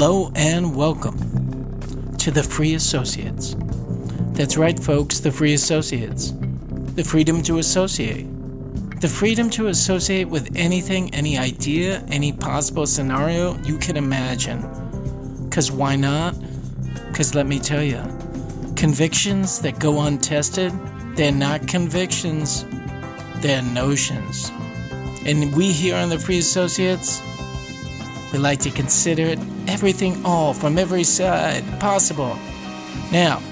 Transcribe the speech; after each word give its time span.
Hello 0.00 0.30
and 0.36 0.76
welcome 0.76 1.18
to 2.18 2.30
the 2.30 2.44
Free 2.44 2.74
Associates. 2.74 3.56
That's 4.30 4.56
right, 4.56 4.78
folks, 4.78 5.18
the 5.18 5.32
Free 5.32 5.54
Associates. 5.54 6.34
The 6.94 7.02
freedom 7.02 7.42
to 7.42 7.58
associate. 7.58 8.28
The 9.00 9.08
freedom 9.08 9.50
to 9.50 9.66
associate 9.66 10.28
with 10.28 10.52
anything, 10.54 11.12
any 11.12 11.36
idea, 11.36 12.04
any 12.12 12.32
possible 12.32 12.86
scenario 12.86 13.58
you 13.64 13.76
can 13.76 13.96
imagine. 13.96 14.60
Because 15.48 15.72
why 15.72 15.96
not? 15.96 16.36
Because 17.08 17.34
let 17.34 17.48
me 17.48 17.58
tell 17.58 17.82
you, 17.82 18.00
convictions 18.76 19.58
that 19.62 19.80
go 19.80 20.02
untested, 20.02 20.72
they're 21.16 21.32
not 21.32 21.66
convictions, 21.66 22.64
they're 23.38 23.62
notions. 23.62 24.52
And 25.26 25.52
we 25.56 25.72
here 25.72 25.96
on 25.96 26.08
the 26.08 26.20
Free 26.20 26.38
Associates, 26.38 27.20
we 28.32 28.38
like 28.38 28.60
to 28.60 28.70
consider 28.70 29.34
everything 29.66 30.24
all 30.24 30.52
from 30.54 30.78
every 30.78 31.04
side 31.04 31.64
possible. 31.80 32.38
Now, 33.10 33.42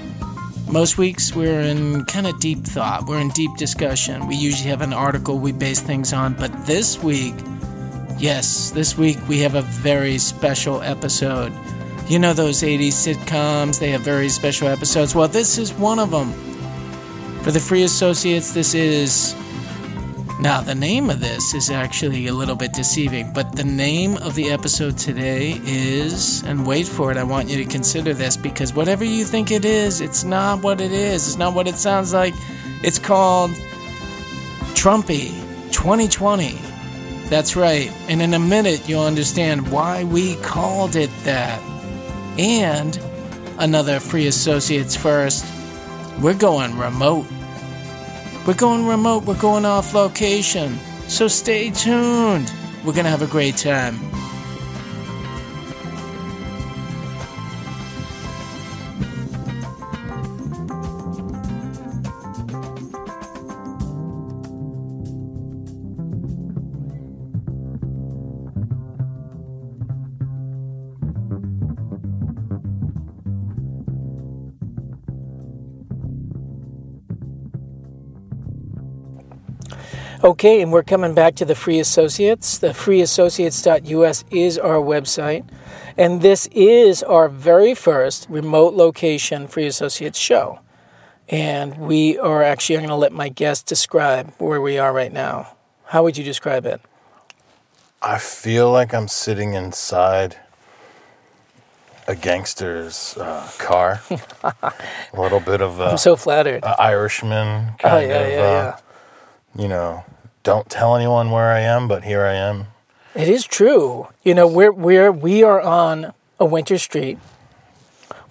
most 0.69 0.97
weeks 0.97 1.33
we're 1.33 1.61
in 1.61 2.05
kind 2.05 2.27
of 2.27 2.39
deep 2.39 2.59
thought, 2.59 3.07
we're 3.07 3.19
in 3.19 3.29
deep 3.29 3.55
discussion. 3.57 4.27
We 4.27 4.35
usually 4.35 4.69
have 4.69 4.81
an 4.81 4.93
article 4.93 5.39
we 5.39 5.51
base 5.51 5.79
things 5.79 6.13
on, 6.13 6.33
but 6.33 6.51
this 6.65 7.01
week, 7.01 7.35
yes, 8.17 8.71
this 8.71 8.97
week 8.97 9.17
we 9.27 9.39
have 9.39 9.55
a 9.55 9.61
very 9.61 10.17
special 10.17 10.81
episode. 10.81 11.53
You 12.07 12.19
know 12.19 12.33
those 12.33 12.61
80s 12.61 12.89
sitcoms, 12.89 13.79
they 13.79 13.89
have 13.91 14.01
very 14.01 14.29
special 14.29 14.67
episodes. 14.67 15.15
Well, 15.15 15.27
this 15.27 15.57
is 15.57 15.73
one 15.73 15.99
of 15.99 16.11
them. 16.11 16.31
For 17.43 17.51
the 17.51 17.59
Free 17.59 17.83
Associates, 17.83 18.53
this 18.53 18.73
is 18.73 19.33
now, 20.39 20.61
the 20.61 20.75
name 20.75 21.09
of 21.09 21.19
this 21.19 21.55
is 21.55 21.71
actually 21.71 22.27
a 22.27 22.33
little 22.33 22.55
bit 22.55 22.71
deceiving, 22.71 23.33
but 23.33 23.55
the 23.55 23.63
name 23.63 24.17
of 24.17 24.35
the 24.35 24.51
episode 24.51 24.95
today 24.95 25.59
is, 25.65 26.43
and 26.43 26.65
wait 26.65 26.85
for 26.87 27.09
it, 27.09 27.17
I 27.17 27.23
want 27.23 27.49
you 27.49 27.57
to 27.57 27.65
consider 27.65 28.13
this 28.13 28.37
because 28.37 28.71
whatever 28.71 29.03
you 29.03 29.25
think 29.25 29.49
it 29.49 29.65
is, 29.65 29.99
it's 29.99 30.23
not 30.23 30.61
what 30.61 30.79
it 30.79 30.91
is. 30.91 31.27
It's 31.27 31.37
not 31.37 31.55
what 31.55 31.67
it 31.67 31.75
sounds 31.75 32.13
like. 32.13 32.35
It's 32.83 32.99
called 32.99 33.49
Trumpy 34.75 35.31
2020. 35.71 36.59
That's 37.29 37.55
right. 37.55 37.91
And 38.07 38.21
in 38.21 38.35
a 38.35 38.39
minute, 38.39 38.87
you'll 38.87 39.05
understand 39.05 39.71
why 39.71 40.03
we 40.03 40.35
called 40.35 40.95
it 40.95 41.09
that. 41.23 41.59
And 42.37 42.95
another 43.57 43.99
free 43.99 44.27
associates 44.27 44.95
first. 44.95 45.45
We're 46.21 46.35
going 46.35 46.77
remote. 46.77 47.25
We're 48.47 48.53
going 48.53 48.87
remote, 48.87 49.25
we're 49.25 49.37
going 49.37 49.65
off 49.65 49.93
location. 49.93 50.79
So 51.09 51.27
stay 51.27 51.69
tuned. 51.69 52.49
We're 52.85 52.93
going 52.93 53.03
to 53.03 53.09
have 53.09 53.21
a 53.21 53.27
great 53.27 53.57
time. 53.57 54.06
Okay, 80.27 80.61
and 80.61 80.73
we're 80.73 80.83
coming 80.83 81.13
back 81.13 81.35
to 81.35 81.45
the 81.45 81.55
Free 81.55 81.79
Associates. 81.79 82.57
The 82.57 82.71
freeassociates.us 82.73 84.25
is 84.29 84.57
our 84.57 84.75
website. 84.75 85.47
And 85.95 86.21
this 86.21 86.47
is 86.47 87.01
our 87.01 87.29
very 87.29 87.73
first 87.73 88.27
remote 88.29 88.73
location 88.73 89.47
Free 89.47 89.67
Associates 89.67 90.19
show. 90.19 90.59
And 91.29 91.77
we 91.77 92.17
are 92.19 92.43
actually, 92.43 92.75
I'm 92.75 92.81
going 92.81 92.89
to 92.89 92.95
let 92.95 93.13
my 93.13 93.29
guest 93.29 93.67
describe 93.67 94.33
where 94.37 94.59
we 94.59 94.77
are 94.77 94.91
right 94.91 95.13
now. 95.13 95.55
How 95.85 96.03
would 96.03 96.17
you 96.17 96.25
describe 96.25 96.65
it? 96.65 96.81
I 98.01 98.17
feel 98.17 98.69
like 98.69 98.93
I'm 98.93 99.07
sitting 99.07 99.53
inside 99.53 100.35
a 102.05 102.17
gangster's 102.17 103.15
uh, 103.15 103.49
car. 103.59 104.01
a 104.43 104.73
little 105.13 105.39
bit 105.39 105.61
of 105.61 105.79
a, 105.79 105.85
I'm 105.85 105.97
so 105.97 106.17
flattered. 106.17 106.65
Irishman 106.65 107.75
kind 107.79 107.95
Oh, 107.95 107.99
yeah, 107.99 108.19
of, 108.19 108.29
yeah, 108.29 108.37
uh, 108.37 108.77
yeah. 109.55 109.61
you 109.61 109.69
know, 109.69 110.03
don't 110.47 110.69
tell 110.69 110.95
anyone 110.95 111.29
where 111.29 111.51
I 111.51 111.59
am, 111.59 111.89
but 111.89 112.05
here 112.05 112.23
I 112.25 112.33
am. 112.35 112.67
It 113.13 113.27
is 113.27 113.43
true. 113.43 114.07
You 114.23 114.33
know, 114.33 114.47
we're 114.47 114.71
we're 114.71 115.11
we 115.11 115.43
are 115.43 115.59
on 115.59 116.13
a 116.39 116.45
winter 116.45 116.77
street. 116.77 117.17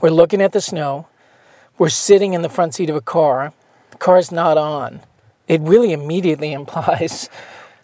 We're 0.00 0.08
looking 0.20 0.40
at 0.40 0.52
the 0.52 0.62
snow. 0.62 1.08
We're 1.76 1.90
sitting 1.90 2.32
in 2.32 2.40
the 2.40 2.48
front 2.48 2.74
seat 2.74 2.88
of 2.88 2.96
a 2.96 3.02
car. 3.02 3.52
The 3.90 3.98
car's 3.98 4.32
not 4.32 4.56
on. 4.56 5.00
It 5.46 5.60
really 5.60 5.92
immediately 5.92 6.52
implies 6.60 7.28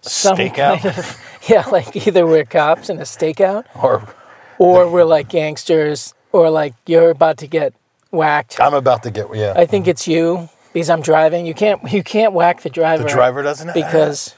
some 0.01 0.39
Stakeout? 0.39 0.81
kind 0.81 0.87
of 0.87 1.21
yeah, 1.51 1.67
like 1.69 1.95
either 1.95 2.27
we're 2.27 2.47
cops 2.47 2.89
in 2.89 2.97
a 3.01 3.03
stakeout, 3.03 3.67
Or 3.75 4.03
or 4.57 4.89
we're 4.91 5.05
like 5.05 5.29
gangsters, 5.29 6.15
or 6.33 6.49
like 6.49 6.73
you're 6.87 7.11
about 7.11 7.37
to 7.39 7.47
get 7.47 7.75
whacked. 8.11 8.59
I'm 8.61 8.73
about 8.73 9.03
to 9.03 9.11
get, 9.11 9.27
yeah. 9.35 9.53
I 9.55 9.67
think 9.67 9.87
it's 9.87 10.09
you 10.09 10.49
because 10.73 10.91
I'm 10.91 11.03
driving. 11.03 11.47
You 11.47 11.55
can't 11.55 11.93
you 11.93 12.03
can't 12.03 12.33
whack 12.33 12.63
the 12.63 12.71
driver. 12.71 13.03
the 13.03 13.09
driver 13.09 13.43
doesn't 13.43 13.69
have 13.69 13.75
because 13.75 14.35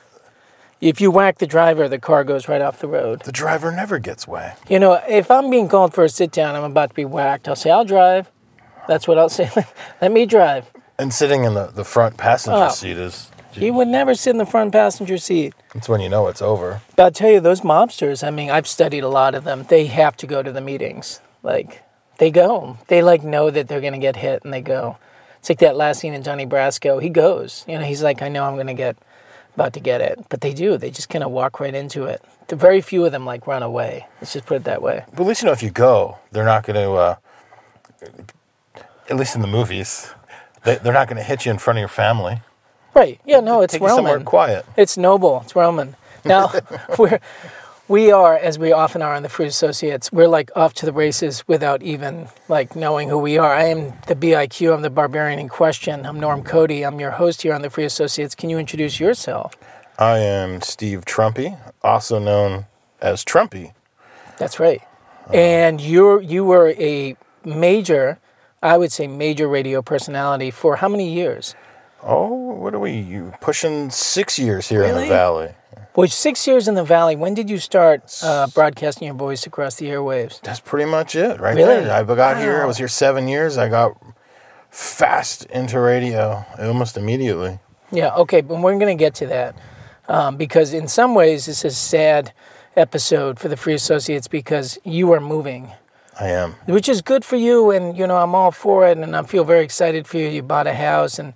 if 0.81 1.01
you 1.01 1.11
whack 1.11 1.39
the 1.39 1.47
driver, 1.47 1.89
the 1.89 1.99
car 1.99 2.25
goes 2.25 2.49
right 2.49 2.61
off 2.61 2.81
the 2.81 2.89
road. 2.89 3.23
The 3.23 3.33
driver 3.33 3.71
never 3.73 3.99
gets 3.99 4.27
whacked. 4.29 4.71
You 4.71 4.79
know, 4.79 5.01
if 5.09 5.31
I'm 5.31 5.49
being 5.51 5.69
called 5.69 5.95
for 5.95 6.05
a 6.05 6.09
sit 6.09 6.31
down, 6.33 6.55
I'm 6.57 6.65
about 6.65 6.91
to 6.91 6.95
be 6.95 7.05
whacked. 7.05 7.49
I'll 7.49 7.57
say, 7.57 7.71
I'll 7.71 7.85
drive. 7.87 8.31
That's 8.87 9.09
what 9.09 9.19
I'll 9.19 9.31
say. 9.31 9.51
Let 10.03 10.13
me 10.13 10.27
drive. 10.27 10.71
And 10.99 11.13
sitting 11.13 11.45
in 11.45 11.55
the, 11.55 11.67
the 11.69 11.85
front 11.85 12.17
passenger 12.19 12.67
Oh. 12.67 12.69
seat 12.69 12.99
is, 12.99 13.31
You 13.55 13.73
would 13.73 13.89
never 13.89 14.15
sit 14.15 14.31
in 14.31 14.37
the 14.37 14.45
front 14.47 14.73
passenger 14.73 15.17
seat. 15.17 15.55
that's 15.73 15.89
when 15.89 16.01
you 16.03 16.09
know 16.11 16.29
it's 16.29 16.43
over. 16.43 16.83
But 16.97 17.03
I'll 17.05 17.11
tell 17.13 17.31
you, 17.31 17.41
those 17.41 17.63
mobsters, 17.63 18.23
I 18.27 18.31
mean, 18.31 18.51
I've 18.51 18.67
studied 18.69 19.03
a 19.05 19.09
lot 19.09 19.35
of 19.35 19.45
them. 19.45 19.65
They 19.69 19.87
have 19.87 20.17
to 20.19 20.27
go 20.27 20.43
to 20.43 20.53
the 20.53 20.61
meetings. 20.61 21.21
Like, 21.43 21.83
they 22.19 22.31
go. 22.31 22.77
They, 22.89 23.01
like, 23.03 23.25
know 23.25 23.49
that 23.51 23.69
they're 23.69 23.81
going 23.81 23.93
to 23.95 23.99
get 23.99 24.17
hit 24.17 24.45
and 24.45 24.53
they 24.53 24.61
go. 24.61 24.99
It's 25.45 25.51
like 25.51 25.59
that 25.59 25.77
last 25.77 26.01
scene 26.01 26.15
in 26.15 26.23
Donnie 26.23 26.47
Brasco. 26.47 27.03
He 27.03 27.11
goes. 27.11 27.67
You 27.69 27.79
know, 27.79 27.85
he's 27.85 28.03
like, 28.03 28.23
I 28.23 28.31
know 28.31 28.45
I'm 28.45 28.55
going 28.55 28.67
to 28.67 28.73
get, 28.73 28.97
about 29.55 29.75
to 29.75 29.81
get 29.81 30.01
it. 30.01 30.19
But 30.31 30.41
they 30.41 30.55
do. 30.55 30.79
They 30.79 30.91
just 30.91 31.11
kind 31.11 31.23
of 31.23 31.33
walk 31.33 31.61
right 31.61 31.75
into 31.75 32.05
it. 32.05 32.25
The 32.49 32.57
very 32.57 32.81
few 32.81 33.05
of 33.05 33.13
them, 33.13 33.27
like, 33.27 33.47
run 33.47 33.63
away. 33.63 34.07
Let's 34.23 34.33
just 34.33 34.47
put 34.47 34.55
it 34.55 34.65
that 34.65 34.81
way. 34.81 35.05
But 35.11 35.21
at 35.21 35.27
least 35.27 35.43
you 35.43 35.47
know 35.47 35.53
if 35.53 35.63
you 35.63 35.69
go, 35.69 36.17
they're 36.33 36.47
not 36.47 36.65
going 36.65 36.77
to, 36.77 36.93
uh, 36.93 37.17
at 39.11 39.17
least 39.17 39.35
in 39.35 39.43
the 39.43 39.47
movies, 39.47 40.15
they, 40.63 40.77
they're 40.77 40.95
not 40.95 41.09
going 41.09 41.19
to 41.19 41.23
hit 41.23 41.45
you 41.45 41.51
in 41.53 41.59
front 41.59 41.77
of 41.79 41.81
your 41.81 41.89
family. 41.89 42.41
Right. 42.95 43.21
Yeah, 43.27 43.41
no, 43.41 43.61
it's 43.61 43.75
Take 43.75 43.83
you 43.83 43.89
somewhere 43.91 44.15
Roman. 44.15 44.25
quiet. 44.25 44.65
It's 44.79 44.97
noble. 44.97 45.43
It's 45.45 45.55
Roman. 45.55 45.95
Now, 46.25 46.55
we're, 46.99 47.21
we 47.89 48.11
are, 48.11 48.37
as 48.37 48.59
we 48.59 48.73
often 48.73 49.03
are 49.03 49.15
in 49.15 49.23
the 49.23 49.29
Free 49.29 49.47
Associates, 49.47 50.11
we're 50.11 50.29
like 50.29 50.51
off 50.57 50.73
to 50.75 50.87
the 50.87 50.93
races 50.93 51.47
without 51.47 51.83
even 51.83 52.29
like 52.49 52.75
knowing 52.75 53.09
who 53.09 53.19
we 53.19 53.37
are. 53.37 53.55
I 53.55 53.65
am 53.65 53.93
the 54.07 54.17
BIQ. 54.17 54.75
I'm 54.75 54.83
the 54.83 54.91
barbarian 54.91 55.39
in 55.39 55.49
question. 55.49 56.07
I'm 56.07 56.19
Norm 56.19 56.43
Cody. 56.43 56.85
I'm 56.85 56.99
your 56.99 57.11
host 57.11 57.43
here 57.43 57.53
on 57.53 57.63
the 57.63 57.71
Free 57.71 57.85
Associates. 57.85 58.35
Can 58.35 58.49
you 58.49 58.59
introduce 58.59 58.99
yourself? 58.99 59.55
I 59.99 60.19
am 60.19 60.63
Steve 60.63 61.05
Trumpy, 61.05 61.59
also 61.83 62.19
known 62.19 62.67
as 63.01 63.25
Trumpy. 63.25 63.75
That's 64.39 64.59
right. 64.59 64.83
And 65.33 65.81
you're 65.81 66.21
you 66.21 66.45
were 66.45 66.71
a 66.71 67.17
major, 67.45 68.19
I 68.63 68.79
would 68.79 68.93
say 68.93 69.07
major 69.07 69.47
radio 69.47 69.83
personality 69.83 70.51
for 70.51 70.77
how 70.77 70.89
many 70.89 71.13
years? 71.13 71.55
Oh, 72.03 72.29
what 72.29 72.75
are 72.75 72.79
we? 72.79 72.93
You 72.93 73.33
pushing 73.41 73.91
six 73.91 74.39
years 74.39 74.69
here 74.69 74.83
in 74.83 74.95
the 74.95 75.07
valley? 75.07 75.55
Well, 75.97 76.09
six 76.09 76.47
years 76.49 76.67
in 76.67 76.75
the 76.75 76.83
Valley. 76.83 77.15
When 77.15 77.35
did 77.35 77.49
you 77.49 77.59
start 77.59 78.13
uh, 78.23 78.49
broadcasting 78.49 79.07
your 79.07 79.15
voice 79.15 79.47
across 79.47 79.77
the 79.77 79.87
airwaves? 79.87 80.41
That's 80.41 80.59
pretty 80.59 80.91
much 80.91 81.15
it, 81.15 81.39
right 81.41 81.55
Really? 81.55 81.85
there. 81.85 81.93
I 81.93 82.03
got 82.03 82.39
here. 82.39 82.63
I 82.63 82.65
was 82.65 82.79
here 82.79 82.89
seven 82.89 83.29
years. 83.29 83.57
I 83.57 83.69
got 83.69 83.97
fast 84.71 85.45
into 85.47 85.79
radio 85.79 86.45
almost 86.59 86.97
immediately. 86.97 87.61
Yeah, 87.93 88.13
okay, 88.17 88.41
but 88.41 88.61
we're 88.61 88.77
going 88.79 88.97
to 88.97 89.01
get 89.01 89.15
to 89.17 89.27
that 89.29 89.57
um, 90.09 90.37
because 90.37 90.75
in 90.75 90.89
some 90.89 91.15
ways 91.15 91.47
this 91.47 91.65
is 91.65 91.73
a 91.73 91.77
sad 91.77 92.33
episode 92.77 93.39
for 93.39 93.47
the 93.47 93.57
Free 93.57 93.75
Associates 93.75 94.27
because 94.27 94.79
you 94.83 95.13
are 95.13 95.21
moving, 95.21 95.71
I 96.19 96.27
am. 96.31 96.55
which 96.67 96.89
is 96.89 97.03
good 97.03 97.25
for 97.25 97.37
you, 97.37 97.71
and 97.71 97.97
you 97.97 98.05
know 98.09 98.17
I'm 98.17 98.35
all 98.35 98.51
for 98.51 98.85
it, 98.89 98.99
and 98.99 99.15
I 99.15 99.23
feel 99.23 99.45
very 99.45 99.63
excited 99.63 100.09
for 100.09 100.17
you. 100.19 100.27
You 100.27 100.43
bought 100.43 100.67
a 100.67 100.75
house, 100.75 101.21
and 101.21 101.35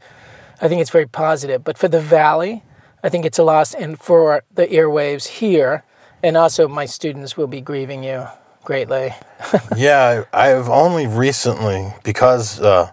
I 0.60 0.66
think 0.66 0.81
it's 0.81 0.90
very 0.90 1.06
positive. 1.06 1.62
But 1.62 1.78
for 1.78 1.87
the 1.87 2.00
Valley, 2.00 2.64
I 3.03 3.09
think 3.09 3.25
it's 3.25 3.39
a 3.39 3.45
loss, 3.45 3.75
and 3.75 3.99
for 3.99 4.43
the 4.55 4.67
airwaves 4.67 5.27
here, 5.27 5.85
and 6.23 6.37
also 6.37 6.67
my 6.69 6.85
students 6.87 7.37
will 7.37 7.47
be 7.47 7.61
grieving 7.61 8.03
you 8.03 8.27
greatly. 8.65 9.15
yeah, 9.77 10.25
I, 10.33 10.50
I've 10.53 10.69
only 10.69 11.06
recently 11.06 11.95
because 12.03 12.61
uh, 12.61 12.91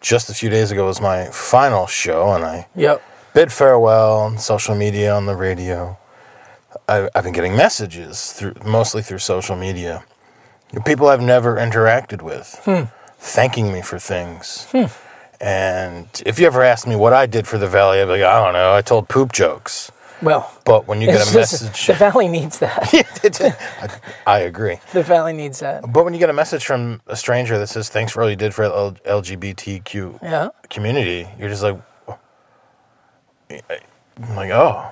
just 0.00 0.28
a 0.28 0.34
few 0.34 0.50
days 0.50 0.70
ago 0.70 0.86
was 0.86 1.00
my 1.00 1.26
final 1.26 1.86
show, 1.86 2.32
and 2.32 2.44
I 2.44 2.66
Yep. 2.74 3.02
bid 3.32 3.52
farewell 3.52 4.18
on 4.20 4.38
social 4.38 4.74
media, 4.74 5.14
on 5.14 5.26
the 5.26 5.36
radio. 5.36 5.96
I, 6.88 7.08
I've 7.14 7.22
been 7.24 7.32
getting 7.32 7.56
messages 7.56 8.32
through 8.32 8.54
mostly 8.64 9.02
through 9.02 9.18
social 9.20 9.54
media, 9.56 10.04
people 10.84 11.06
I've 11.06 11.22
never 11.22 11.54
interacted 11.56 12.20
with, 12.22 12.60
Hmm. 12.64 12.84
thanking 13.18 13.72
me 13.72 13.80
for 13.80 13.98
things. 14.00 14.66
And 15.44 16.08
if 16.24 16.38
you 16.38 16.46
ever 16.46 16.62
asked 16.62 16.86
me 16.86 16.96
what 16.96 17.12
I 17.12 17.26
did 17.26 17.46
for 17.46 17.58
the 17.58 17.68
valley, 17.68 18.00
I'd 18.00 18.06
be 18.06 18.12
like, 18.12 18.22
I 18.22 18.42
don't 18.42 18.54
know. 18.54 18.72
I 18.72 18.80
told 18.80 19.10
poop 19.10 19.30
jokes. 19.32 19.92
Well, 20.22 20.50
But 20.64 20.86
when 20.88 21.02
you 21.02 21.06
get 21.08 21.16
a 21.16 21.18
just- 21.18 21.34
message, 21.34 21.86
the 21.86 21.92
valley 21.92 22.28
needs 22.28 22.60
that. 22.60 22.80
I 24.26 24.38
agree. 24.38 24.78
the 24.94 25.02
valley 25.02 25.34
needs 25.34 25.60
that. 25.60 25.82
But 25.92 26.04
when 26.06 26.14
you 26.14 26.18
get 26.18 26.30
a 26.30 26.32
message 26.32 26.64
from 26.64 27.02
a 27.08 27.14
stranger 27.16 27.58
that 27.58 27.66
says 27.66 27.90
thanks 27.90 28.12
for 28.12 28.22
all 28.22 28.30
you 28.30 28.36
did 28.36 28.54
for 28.54 28.66
the 28.66 28.92
LGBTQ 29.04 30.22
Yeah. 30.22 30.48
community, 30.70 31.28
you're 31.38 31.50
just 31.50 31.62
like, 31.62 31.76
I'm 33.50 34.36
like, 34.36 34.50
oh, 34.50 34.90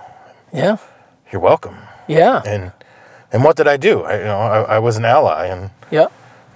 Yeah. 0.53 0.77
you're 1.31 1.41
welcome. 1.41 1.79
Yeah. 2.09 2.43
And 2.45 2.73
and 3.33 3.43
what 3.43 3.57
did 3.57 3.67
I 3.69 3.79
do? 3.79 4.03
I, 4.03 4.19
you 4.19 4.25
know, 4.25 4.39
I, 4.39 4.63
I 4.77 4.79
was 4.81 4.99
an 4.99 5.07
ally, 5.07 5.47
and 5.47 5.71
Yeah. 5.91 6.09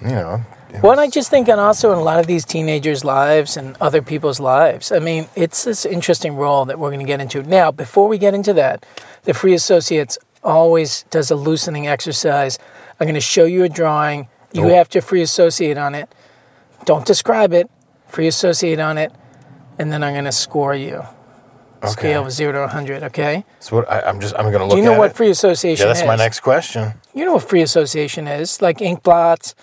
you 0.03 0.09
know, 0.11 0.45
Well, 0.83 0.93
and 0.93 1.01
I 1.01 1.09
just 1.09 1.31
think, 1.31 1.49
and 1.49 1.61
also 1.61 1.93
in 1.93 1.99
a 1.99 2.03
lot 2.03 2.19
of 2.21 2.27
these 2.27 2.45
teenagers' 2.45 3.05
lives 3.05 3.57
and 3.57 3.77
other 3.81 4.03
people's 4.03 4.41
lives, 4.41 4.93
I 4.93 4.99
mean, 4.99 5.29
it's 5.35 5.65
this 5.65 5.85
interesting 5.87 6.37
role 6.37 6.65
that 6.67 6.79
we're 6.79 6.91
going 6.91 7.01
to 7.01 7.07
get 7.07 7.21
into. 7.21 7.43
Now, 7.43 7.71
before 7.71 8.09
we 8.09 8.19
get 8.19 8.35
into 8.35 8.53
that, 8.55 8.85
the 9.25 9.33
Free 9.33 9.55
Associates 9.55 10.19
always 10.43 11.05
does 11.11 11.31
a 11.31 11.37
loosening 11.37 11.87
exercise. 11.87 12.59
I'm 13.01 13.07
going 13.07 13.15
to 13.15 13.21
show 13.21 13.45
you 13.45 13.65
a 13.65 13.69
drawing. 13.69 14.29
You 14.53 14.65
Oh. 14.67 14.69
have 14.75 14.89
to 14.91 15.01
free 15.01 15.23
associate 15.23 15.77
on 15.79 15.95
it. 15.95 16.13
Don't 16.85 17.05
describe 17.07 17.53
it, 17.53 17.69
free 18.07 18.27
associate 18.27 18.79
on 18.81 18.97
it, 18.99 19.13
and 19.79 19.93
then 19.93 20.03
I'm 20.05 20.13
going 20.15 20.25
to 20.25 20.33
score 20.33 20.75
you. 20.75 21.05
Okay. 21.83 21.91
Scale 21.93 22.27
of 22.27 22.33
zero 22.33 22.53
to 22.53 22.61
100, 22.61 23.03
okay? 23.05 23.45
so 23.61 23.77
what 23.77 23.91
I, 23.91 24.01
I'm 24.01 24.19
just 24.19 24.35
I'm 24.39 24.51
gonna 24.51 24.65
look. 24.65 24.73
Do 24.73 24.79
you 24.79 24.83
know 24.83 24.99
what 24.99 25.11
it. 25.11 25.17
free 25.17 25.29
association 25.31 25.85
Yeah, 25.85 25.89
that's 25.89 26.01
is? 26.01 26.07
my 26.07 26.17
next 26.17 26.41
question. 26.41 26.95
You 27.15 27.27
know 27.27 27.35
what 27.35 27.49
free 27.49 27.61
association 27.61 28.27
is, 28.27 28.63
like 28.63 28.81
ink 28.81 29.03
blots. 29.03 29.55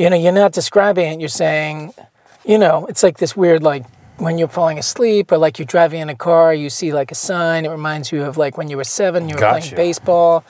You 0.00 0.08
know, 0.08 0.16
you're 0.16 0.32
not 0.32 0.52
describing 0.52 1.12
it. 1.12 1.20
You're 1.20 1.28
saying, 1.28 1.92
you 2.46 2.56
know, 2.56 2.86
it's 2.86 3.02
like 3.02 3.18
this 3.18 3.36
weird, 3.36 3.62
like 3.62 3.84
when 4.16 4.38
you're 4.38 4.48
falling 4.48 4.78
asleep, 4.78 5.30
or 5.30 5.36
like 5.36 5.58
you're 5.58 5.66
driving 5.66 6.00
in 6.00 6.08
a 6.08 6.14
car, 6.14 6.54
you 6.54 6.70
see 6.70 6.90
like 6.90 7.12
a 7.12 7.14
sign. 7.14 7.66
It 7.66 7.68
reminds 7.68 8.10
you 8.10 8.24
of 8.24 8.38
like 8.38 8.56
when 8.56 8.70
you 8.70 8.78
were 8.78 8.84
seven, 8.84 9.28
you 9.28 9.34
were 9.34 9.40
Gotcha. 9.42 9.60
playing 9.60 9.76
baseball. 9.76 10.42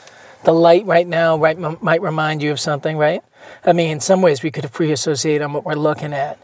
The 0.44 0.52
light 0.52 0.86
right 0.86 1.04
now, 1.04 1.36
right, 1.36 1.60
m- 1.60 1.78
might 1.80 2.00
remind 2.00 2.44
you 2.44 2.52
of 2.52 2.60
something, 2.60 2.96
right? 2.96 3.24
I 3.66 3.72
mean, 3.72 3.90
in 3.90 3.98
some 3.98 4.22
ways, 4.22 4.44
we 4.44 4.52
could 4.52 4.70
free 4.70 4.92
associate 4.92 5.42
on 5.42 5.52
what 5.52 5.64
we're 5.64 5.74
looking 5.74 6.12
at, 6.12 6.38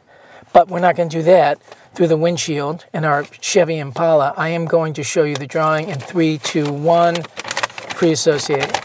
but 0.53 0.67
we're 0.67 0.81
not 0.81 0.97
going 0.97 1.09
to 1.09 1.19
do 1.19 1.23
that 1.23 1.63
through 1.95 2.09
the 2.09 2.17
windshield 2.17 2.87
in 2.93 3.05
our 3.05 3.23
Chevy 3.41 3.79
Impala. 3.79 4.35
I 4.37 4.49
am 4.49 4.65
going 4.65 4.95
to 4.95 5.05
show 5.05 5.23
you 5.23 5.37
the 5.37 5.47
drawing 5.47 5.91
in 5.91 6.01
three, 6.01 6.39
two, 6.39 6.73
one. 6.73 7.23
Free 7.95 8.11
associate. 8.11 8.81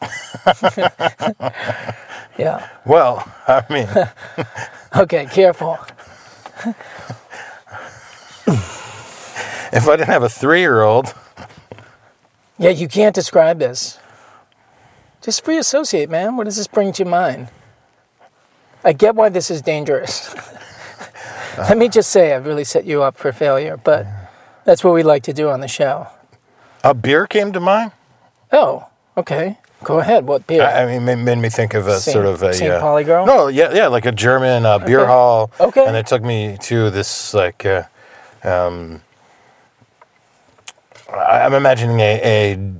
yeah. 2.38 2.68
Well, 2.84 3.26
I 3.46 3.64
mean, 3.70 3.88
Okay, 4.94 5.24
careful. 5.26 5.78
if 9.72 9.88
I 9.88 9.96
didn't 9.96 10.08
have 10.08 10.22
a 10.22 10.28
three-year-old, 10.28 11.14
Yeah, 12.58 12.70
you 12.70 12.88
can't 12.88 13.14
describe 13.14 13.58
this. 13.58 13.98
Just 15.22 15.44
free 15.44 15.56
associate, 15.56 16.10
man. 16.10 16.36
What 16.36 16.44
does 16.44 16.56
this 16.56 16.66
bring 16.66 16.92
to 16.94 17.04
mind? 17.04 17.48
I 18.84 18.92
get 18.92 19.14
why 19.14 19.28
this 19.30 19.50
is 19.50 19.62
dangerous. 19.62 20.34
Let 21.58 21.78
me 21.78 21.88
just 21.88 22.10
say, 22.10 22.34
I've 22.34 22.46
really 22.46 22.64
set 22.64 22.84
you 22.84 23.02
up 23.02 23.16
for 23.16 23.32
failure, 23.32 23.76
but 23.76 24.06
that's 24.64 24.82
what 24.84 24.94
we 24.94 25.02
like 25.02 25.22
to 25.24 25.32
do 25.32 25.48
on 25.48 25.60
the 25.60 25.68
show. 25.68 26.08
a 26.84 26.92
beer 26.94 27.26
came 27.26 27.52
to 27.52 27.60
mind. 27.60 27.92
Oh, 28.52 28.86
okay. 29.16 29.58
Go 29.84 29.98
ahead. 30.00 30.26
What 30.26 30.46
beer? 30.46 30.62
I, 30.62 30.82
I 30.82 30.86
mean, 30.86 31.04
made, 31.04 31.16
made 31.18 31.38
me 31.38 31.48
think 31.48 31.74
of 31.74 31.86
a 31.86 31.98
Saint- 31.98 32.12
sort 32.14 32.26
of 32.26 32.42
a 32.42 32.54
Saint 32.54 32.72
uh, 32.72 32.80
Pauli 32.80 33.04
girl? 33.04 33.26
No, 33.26 33.48
yeah, 33.48 33.72
yeah, 33.74 33.86
like 33.88 34.06
a 34.06 34.12
German 34.12 34.64
uh, 34.64 34.78
beer 34.78 35.00
Okay. 35.00 35.08
hall. 35.08 35.50
Okay. 35.60 35.84
and 35.86 35.96
it 35.96 36.06
took 36.06 36.22
me 36.22 36.56
to 36.62 36.90
this 36.90 37.34
like. 37.34 37.64
Uh, 37.66 37.82
um, 38.44 39.00
I- 41.12 41.42
I'm 41.44 41.54
imagining 41.54 42.00
a, 42.00 42.20
a 42.22 42.72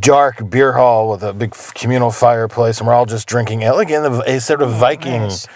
dark 0.00 0.48
beer 0.50 0.72
hall 0.72 1.10
with 1.10 1.22
a 1.22 1.32
big 1.32 1.54
communal 1.74 2.10
fireplace, 2.10 2.78
and 2.78 2.86
we're 2.86 2.94
all 2.94 3.06
just 3.06 3.26
drinking 3.28 3.62
ale, 3.62 3.76
like 3.76 3.90
in 3.90 4.02
the, 4.02 4.22
a 4.26 4.40
sort 4.40 4.62
of 4.62 4.70
Viking 4.72 5.22
Oh, 5.22 5.28
nice. 5.28 5.46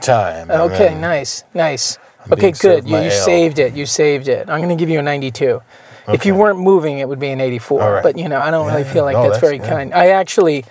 time. 0.00 0.50
okay, 0.50 0.78
then- 0.88 1.00
nice, 1.00 1.44
nice. 1.54 1.98
I'm 2.24 2.32
Okay, 2.32 2.52
good. 2.52 2.88
You, 2.88 2.98
you 3.00 3.10
saved 3.10 3.58
it. 3.58 3.74
You 3.74 3.84
saved 3.84 4.28
it. 4.28 4.48
I'm 4.48 4.58
going 4.62 4.70
to 4.74 4.80
give 4.80 4.88
you 4.88 4.98
a 4.98 5.02
92. 5.02 5.60
If 6.08 6.26
you 6.26 6.34
weren't 6.34 6.58
moving, 6.58 6.98
it 6.98 7.08
would 7.08 7.18
be 7.20 7.28
an 7.28 7.40
84. 7.40 7.82
All 7.82 7.92
right. 7.92 8.02
But 8.02 8.18
you 8.18 8.28
know, 8.28 8.38
I 8.40 8.50
don't 8.50 8.66
really 8.66 8.82
Yeah, 8.82 8.92
feel 8.92 9.04
like 9.04 9.14
no, 9.16 9.22
that's, 9.22 9.34
that's 9.36 9.40
very 9.40 9.58
good. 9.58 9.68
kind. 9.68 9.94
I 9.94 10.08
actually 10.08 10.64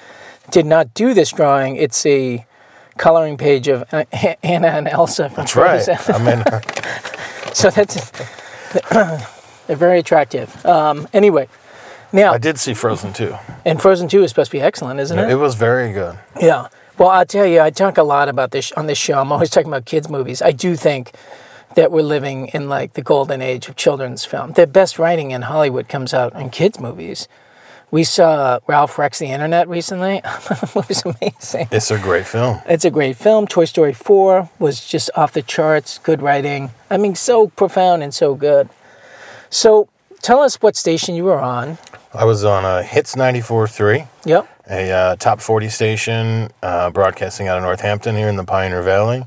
did 0.52 0.66
not 0.66 0.94
do 0.94 1.14
this 1.14 1.32
drawing. 1.32 1.76
It's 1.78 2.06
a 2.06 2.46
coloring 2.98 3.38
page 3.38 3.68
of 3.68 3.92
uh, 3.92 4.04
Anna 4.44 4.68
and 4.68 4.88
Elsa 4.88 5.30
from 5.30 5.36
That's 5.46 5.56
right. 5.56 5.88
I 6.10 6.18
mean, 6.20 6.44
so 7.54 7.70
that's 7.72 8.12
they're 9.68 9.76
very 9.76 10.00
attractive. 10.00 10.64
Um, 10.66 11.08
anyway, 11.14 11.48
now 12.12 12.34
I 12.34 12.38
did 12.38 12.60
see 12.60 12.74
Frozen 12.74 13.14
too. 13.14 13.36
and 13.66 13.82
Frozen 13.82 14.10
2 14.10 14.24
is 14.24 14.30
supposed 14.32 14.52
to 14.52 14.58
be 14.58 14.62
excellent, 14.62 15.00
isn't 15.00 15.18
it? 15.18 15.30
It 15.32 15.36
was 15.36 15.56
very 15.56 15.92
good. 15.94 16.18
Yeah. 16.40 16.68
Well, 16.98 17.10
I'll 17.10 17.26
tell 17.26 17.46
you, 17.48 17.60
I 17.60 17.72
talk 17.72 17.98
a 17.98 18.04
lot 18.04 18.30
about 18.30 18.52
this 18.52 18.72
on 18.74 18.86
this 18.86 18.98
show. 19.00 19.20
I'm 19.20 19.32
always 19.32 19.50
talking 19.50 19.68
about 19.70 19.86
kids' 19.86 20.10
movies. 20.10 20.42
I 20.44 20.52
do 20.52 20.76
think 20.76 21.14
that 21.76 21.92
we're 21.92 22.02
living 22.02 22.48
in 22.48 22.70
like 22.70 22.94
the 22.94 23.02
golden 23.02 23.42
age 23.42 23.68
of 23.68 23.76
children's 23.76 24.26
film. 24.26 24.54
The 24.54 24.68
best 24.68 25.00
writing 25.00 25.32
in 25.32 25.44
Hollywood 25.44 25.88
comes 25.90 26.14
out 26.14 26.34
in 26.36 26.50
kids' 26.50 26.80
movies. 26.80 27.28
We 27.92 28.04
saw 28.04 28.58
Ralph 28.66 28.96
Breaks 28.96 29.20
the 29.20 29.28
Internet 29.28 29.68
recently. 29.68 30.18
it 30.26 30.76
was 30.76 31.04
amazing. 31.06 31.68
It's 31.72 31.92
a 31.92 32.00
great 32.00 32.26
film. 32.26 32.60
It's 32.66 32.86
a 32.86 32.90
great 32.90 33.18
film. 33.18 33.46
Toy 33.46 33.66
Story 33.66 33.94
4 33.94 34.50
was 34.58 34.84
just 34.84 35.12
off 35.16 35.34
the 35.34 35.44
charts. 35.44 36.00
Good 36.00 36.22
writing. 36.22 36.72
I 36.90 36.98
mean, 36.98 37.14
so 37.14 37.50
profound 37.50 38.02
and 38.02 38.12
so 38.12 38.34
good. 38.34 38.68
So 39.52 39.90
tell 40.24 40.40
us 40.42 40.56
what 40.56 40.76
station 40.76 41.14
you 41.14 41.26
were 41.26 41.40
on. 41.40 41.78
I 42.16 42.26
was 42.26 42.44
on 42.44 42.66
uh, 42.66 42.82
Hits 42.82 43.14
94.3. 43.14 44.08
Yep. 44.26 44.50
a 44.72 44.92
uh, 44.92 45.16
top 45.18 45.40
40 45.40 45.70
station 45.70 46.50
uh, 46.64 46.90
broadcasting 46.90 47.48
out 47.48 47.58
of 47.58 47.64
Northampton 47.64 48.16
here 48.16 48.28
in 48.28 48.38
the 48.38 48.44
Pioneer 48.44 48.82
Valley. 48.82 49.26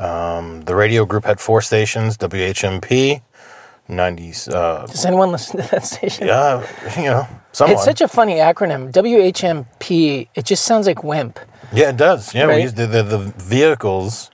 Um, 0.00 0.62
the 0.62 0.74
radio 0.74 1.04
group 1.04 1.24
had 1.24 1.38
four 1.40 1.60
stations 1.60 2.16
WHMP, 2.16 3.20
90s. 3.88 4.48
Uh, 4.52 4.86
Does 4.86 5.04
anyone 5.04 5.30
listen 5.32 5.60
to 5.60 5.70
that 5.70 5.84
station? 5.94 6.26
yeah, 6.26 6.66
you 6.96 7.04
know, 7.10 7.26
someone. 7.52 7.74
It's 7.76 7.84
such 7.84 8.00
a 8.00 8.08
funny 8.08 8.36
acronym. 8.36 8.92
WHMP. 8.92 10.28
It 10.34 10.44
just 10.46 10.64
sounds 10.64 10.86
like 10.86 11.04
WIMP. 11.04 11.38
yeah, 11.72 11.90
it 11.90 11.96
does. 11.96 12.34
Yeah, 12.34 12.44
Right? 12.44 12.56
we 12.56 12.62
used 12.62 12.76
to, 12.76 12.86
the, 12.86 13.02
the 13.02 13.18
vehicles 13.18 14.30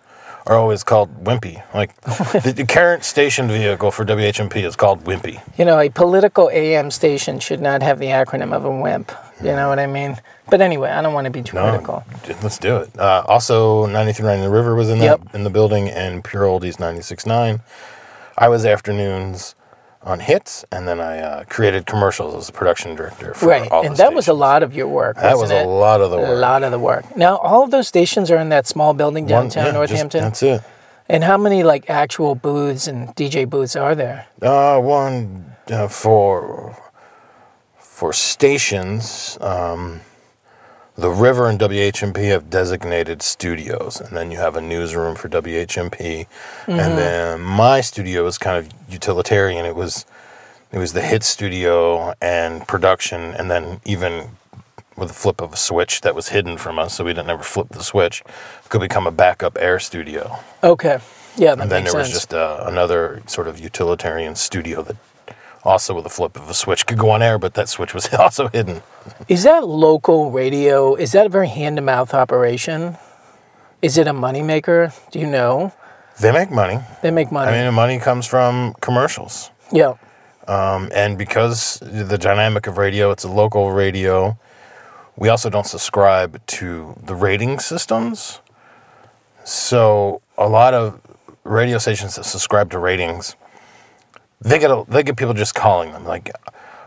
are 0.47 0.57
always 0.57 0.85
called 0.85 1.25
Wimpy. 1.25 1.63
Like 1.75 2.01
the, 2.43 2.53
the 2.57 2.65
current 2.65 3.05
station 3.05 3.49
vehicle 3.49 3.91
for 3.91 4.05
WHMP 4.05 4.57
is 4.65 4.77
called 4.77 5.03
Wimpy. 5.05 5.41
You 5.59 5.65
know, 5.65 5.79
a 5.81 5.89
political 5.91 6.49
AM 6.51 6.91
station 6.91 7.41
should 7.41 7.61
not 7.61 7.83
have 7.83 7.99
the 7.99 8.07
acronym 8.07 8.53
of 8.55 8.65
a 8.65 8.71
WIMP. 8.71 9.11
You 9.41 9.53
know 9.53 9.69
what 9.69 9.79
I 9.79 9.87
mean? 9.87 10.17
But 10.49 10.61
anyway, 10.61 10.91
I 10.91 11.03
don't 11.03 11.13
want 11.13 11.25
to 11.25 11.31
be 11.31 11.43
too 11.43 11.57
No, 11.57 11.69
critical. 11.71 12.05
let's 12.43 12.59
do 12.59 12.77
it. 12.77 12.97
Uh, 12.99 13.25
also, 13.27 13.87
93.9 13.87 14.43
The 14.45 14.49
River 14.51 14.75
was 14.77 14.89
in 14.89 14.99
that 15.01 15.05
Yep. 15.21 15.35
in 15.35 15.45
the 15.45 15.51
building, 15.51 15.89
and 15.91 16.23
Pure 16.23 16.45
Oldies 16.45 16.77
96.9. 16.77 17.61
I 18.39 18.49
was 18.49 18.65
afternoons 18.65 19.56
on 20.07 20.21
hits, 20.21 20.65
and 20.71 20.87
then 20.87 21.01
I 21.01 21.19
uh, 21.19 21.45
created 21.45 21.85
commercials 21.85 22.35
as 22.35 22.49
a 22.49 22.53
production 22.53 22.95
director. 22.95 23.35
For 23.35 23.49
Right, 23.49 23.71
all 23.71 23.85
and 23.85 23.97
that 23.97 24.15
was 24.15 24.29
a 24.29 24.33
lot 24.33 24.63
of 24.63 24.73
your 24.73 24.87
work. 24.89 25.17
That 25.17 25.37
was 25.37 25.51
a 25.51 25.63
it? 25.63 25.67
lot 25.67 26.01
of 26.01 26.11
the 26.13 26.17
work. 26.19 26.29
A 26.29 26.33
lot 26.33 26.63
of 26.63 26.71
the 26.71 26.79
work. 26.79 27.17
Now, 27.17 27.37
all 27.39 27.65
of 27.65 27.71
those 27.73 27.89
stations 27.89 28.31
are 28.31 28.39
in 28.39 28.49
that 28.51 28.67
small 28.69 28.95
building 28.95 29.25
One- 29.25 29.31
downtown 29.49 29.65
yeah, 29.67 29.71
just- 29.73 29.75
Northampton. 29.91 30.21
that's 30.23 30.43
it. 30.43 30.63
and 31.09 31.25
how 31.25 31.37
many 31.37 31.63
like 31.65 31.91
actual 31.91 32.35
booths 32.37 32.87
and 32.87 33.15
DJ 33.17 33.45
booths 33.51 33.75
are 33.77 33.95
there? 33.97 34.27
Uh, 34.41 34.79
one 34.79 35.57
uh, 35.71 35.89
for 35.89 36.77
for 37.79 38.13
stations. 38.13 39.37
Um, 39.41 40.01
the 40.97 41.11
River 41.11 41.49
and 41.49 41.59
WHMP 41.59 42.29
have 42.29 42.49
designated 42.49 43.21
studios, 43.23 44.01
and 44.01 44.17
then 44.17 44.31
you 44.31 44.39
have 44.39 44.57
a 44.57 44.61
newsroom 44.61 45.15
for 45.15 45.29
WHMP, 45.29 46.27
and 46.67 46.99
then 46.99 47.41
my 47.41 47.81
studio 47.83 48.25
was 48.25 48.39
kind 48.39 48.59
of 48.59 48.73
utilitarian. 48.93 49.67
It 49.67 49.77
was 49.77 50.07
it 50.73 50.79
was 50.79 50.95
the 50.95 51.03
hit 51.03 51.23
studio 51.23 52.15
and 52.21 52.67
production, 52.67 53.35
and 53.35 53.51
then 53.51 53.81
even 53.85 54.31
with 54.97 55.11
a 55.11 55.15
flip 55.15 55.43
of 55.43 55.53
a 55.53 55.57
switch 55.57 56.01
that 56.01 56.15
was 56.15 56.29
hidden 56.29 56.57
from 56.57 56.79
us, 56.79 56.95
so 56.95 57.05
we 57.05 57.13
didn't 57.13 57.29
ever 57.29 57.43
flip 57.43 57.69
the 57.69 57.83
switch, 57.83 58.23
could 58.71 58.81
become 58.81 59.07
a 59.07 59.11
backup 59.11 59.59
air 59.61 59.79
studio. 59.79 60.39
Okay, 60.65 60.99
yeah, 61.37 61.55
that 61.55 61.63
And 61.63 61.71
then 61.71 61.85
there 61.85 61.93
sense. 61.93 62.09
was 62.09 62.11
just 62.11 62.33
uh, 62.33 62.65
another 62.67 63.23
sort 63.27 63.49
of 63.49 63.61
utilitarian 63.61 64.35
studio 64.35 64.83
that 64.83 64.97
also 65.63 65.95
with 65.95 66.07
a 66.07 66.11
flip 66.11 66.37
of 66.37 66.49
a 66.49 66.55
switch 66.55 66.87
could 66.87 66.97
go 66.97 67.11
on 67.11 67.23
air, 67.23 67.39
but 67.39 67.53
that 67.55 67.69
switch 67.69 67.93
was 67.93 68.13
also 68.15 68.49
hidden. 68.49 68.83
Is 69.29 69.43
that 69.45 69.67
local 69.67 70.31
radio? 70.31 70.95
Is 70.95 71.13
that 71.13 71.27
a 71.27 71.29
very 71.29 71.49
hand 71.49 71.77
to 71.77 71.83
mouth 71.83 72.15
operation? 72.15 72.97
Is 73.83 73.99
it 73.99 74.07
a 74.07 74.13
moneymaker? 74.13 74.93
Do 75.11 75.19
you 75.19 75.27
know? 75.27 75.73
They 76.21 76.33
make 76.33 76.51
money. 76.51 76.81
They 77.03 77.11
make 77.11 77.31
money. 77.31 77.51
I 77.51 77.55
mean, 77.57 77.67
the 77.67 77.73
money 77.73 77.99
comes 77.99 78.27
from 78.27 78.75
commercials. 78.81 79.51
yeah. 79.73 79.95
Um, 80.49 80.91
and 80.95 81.19
because 81.19 81.81
the 81.83 82.17
dynamic 82.17 82.69
of 82.69 82.79
radio, 82.79 83.11
it's 83.11 83.25
a 83.25 83.29
local 83.29 83.73
radio. 83.73 84.39
we 85.17 85.29
also 85.29 85.51
don't 85.51 85.67
subscribe 85.67 86.41
to 86.47 86.95
the 87.03 87.15
rating 87.15 87.59
systems. 87.59 88.41
So 89.45 90.21
a 90.39 90.49
lot 90.49 90.73
of 90.75 91.01
radio 91.43 91.79
stations 91.79 92.15
that 92.17 92.25
subscribe 92.25 92.71
to 92.71 92.79
ratings, 92.79 93.35
they 94.41 94.59
get 94.59 94.71
a, 94.71 94.85
they 94.89 95.03
get 95.03 95.17
people 95.17 95.35
just 95.35 95.55
calling 95.55 95.93
them 95.93 96.05
like, 96.05 96.31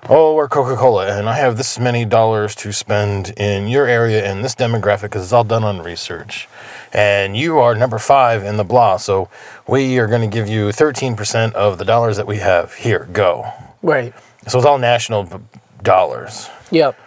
"Oh, 0.07 0.35
we're 0.35 0.47
Coca 0.47 0.75
Cola, 0.75 1.17
and 1.17 1.27
I 1.27 1.33
have 1.33 1.57
this 1.57 1.77
many 1.79 2.05
dollars 2.05 2.55
to 2.55 2.71
spend 2.71 3.31
in 3.37 3.67
your 3.67 3.85
area 3.87 4.29
in 4.31 4.41
this 4.41 4.55
demographic 4.55 5.03
because 5.03 5.23
it's 5.23 5.33
all 5.33 5.43
done 5.43 5.63
on 5.63 5.81
research, 5.81 6.47
and 6.93 7.35
you 7.35 7.59
are 7.59 7.75
number 7.75 7.99
five 7.99 8.43
in 8.43 8.57
the 8.57 8.63
blah, 8.63 8.97
so 8.97 9.29
we 9.67 9.99
are 9.99 10.07
going 10.07 10.21
to 10.21 10.33
give 10.33 10.47
you 10.47 10.71
thirteen 10.71 11.15
percent 11.15 11.53
of 11.55 11.77
the 11.77 11.85
dollars 11.85 12.17
that 12.17 12.27
we 12.27 12.37
have. 12.37 12.73
Here, 12.75 13.07
go." 13.11 13.51
Right. 13.81 14.13
So 14.47 14.57
it's 14.57 14.65
all 14.65 14.77
national 14.77 15.23
b- 15.23 15.37
dollars. 15.83 16.49
Yep. 16.71 16.97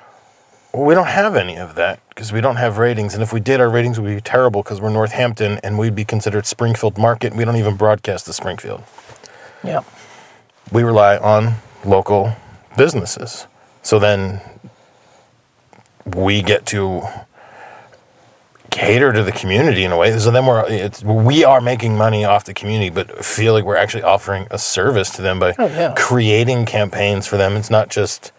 Well, 0.73 0.85
we 0.85 0.95
don't 0.95 1.07
have 1.07 1.37
any 1.37 1.57
of 1.59 1.75
that 1.75 2.01
because 2.09 2.33
we 2.33 2.41
don't 2.41 2.57
have 2.57 2.79
ratings. 2.79 3.15
And 3.15 3.23
if 3.23 3.33
we 3.33 3.41
did, 3.41 3.61
our 3.61 3.69
ratings 3.69 4.01
would 4.01 4.15
be 4.15 4.21
terrible 4.21 4.63
because 4.63 4.81
we're 4.81 4.91
Northampton 4.91 5.59
and 5.63 5.79
we'd 5.79 5.95
be 5.95 6.05
considered 6.05 6.47
Springfield 6.47 6.97
market. 6.97 7.35
We 7.35 7.45
don't 7.45 7.57
even 7.57 7.77
broadcast 7.77 8.25
to 8.27 8.33
Springfield. 8.33 8.83
Yep. 9.65 9.85
We 10.71 10.83
rely 10.83 11.19
on 11.19 11.57
local 11.85 12.35
businesses. 12.77 13.47
So 13.83 13.99
then 13.99 14.41
we 16.15 16.43
get 16.43 16.67
to 16.67 17.03
cater 18.71 19.13
to 19.13 19.23
the 19.23 19.33
community 19.33 19.85
in 19.85 19.93
a 19.93 19.97
way. 19.97 20.19
So 20.19 20.31
then 20.31 20.47
we're 20.47 20.65
it's 20.69 21.03
we 21.05 21.45
are 21.45 21.61
making 21.61 21.97
money 21.97 22.25
off 22.25 22.45
the 22.45 22.55
community, 22.55 22.91
but 22.91 23.25
feel 23.25 23.53
like 23.53 23.65
we're 23.65 23.77
actually 23.77 24.03
offering 24.03 24.47
a 24.51 24.59
service 24.59 25.11
to 25.17 25.23
them 25.23 25.39
by 25.39 25.55
Oh, 25.59 25.67
yeah. 25.67 25.95
creating 25.97 26.65
campaigns 26.67 27.27
for 27.27 27.37
them. 27.37 27.57
It's 27.57 27.71
not 27.71 27.91
just 27.91 28.33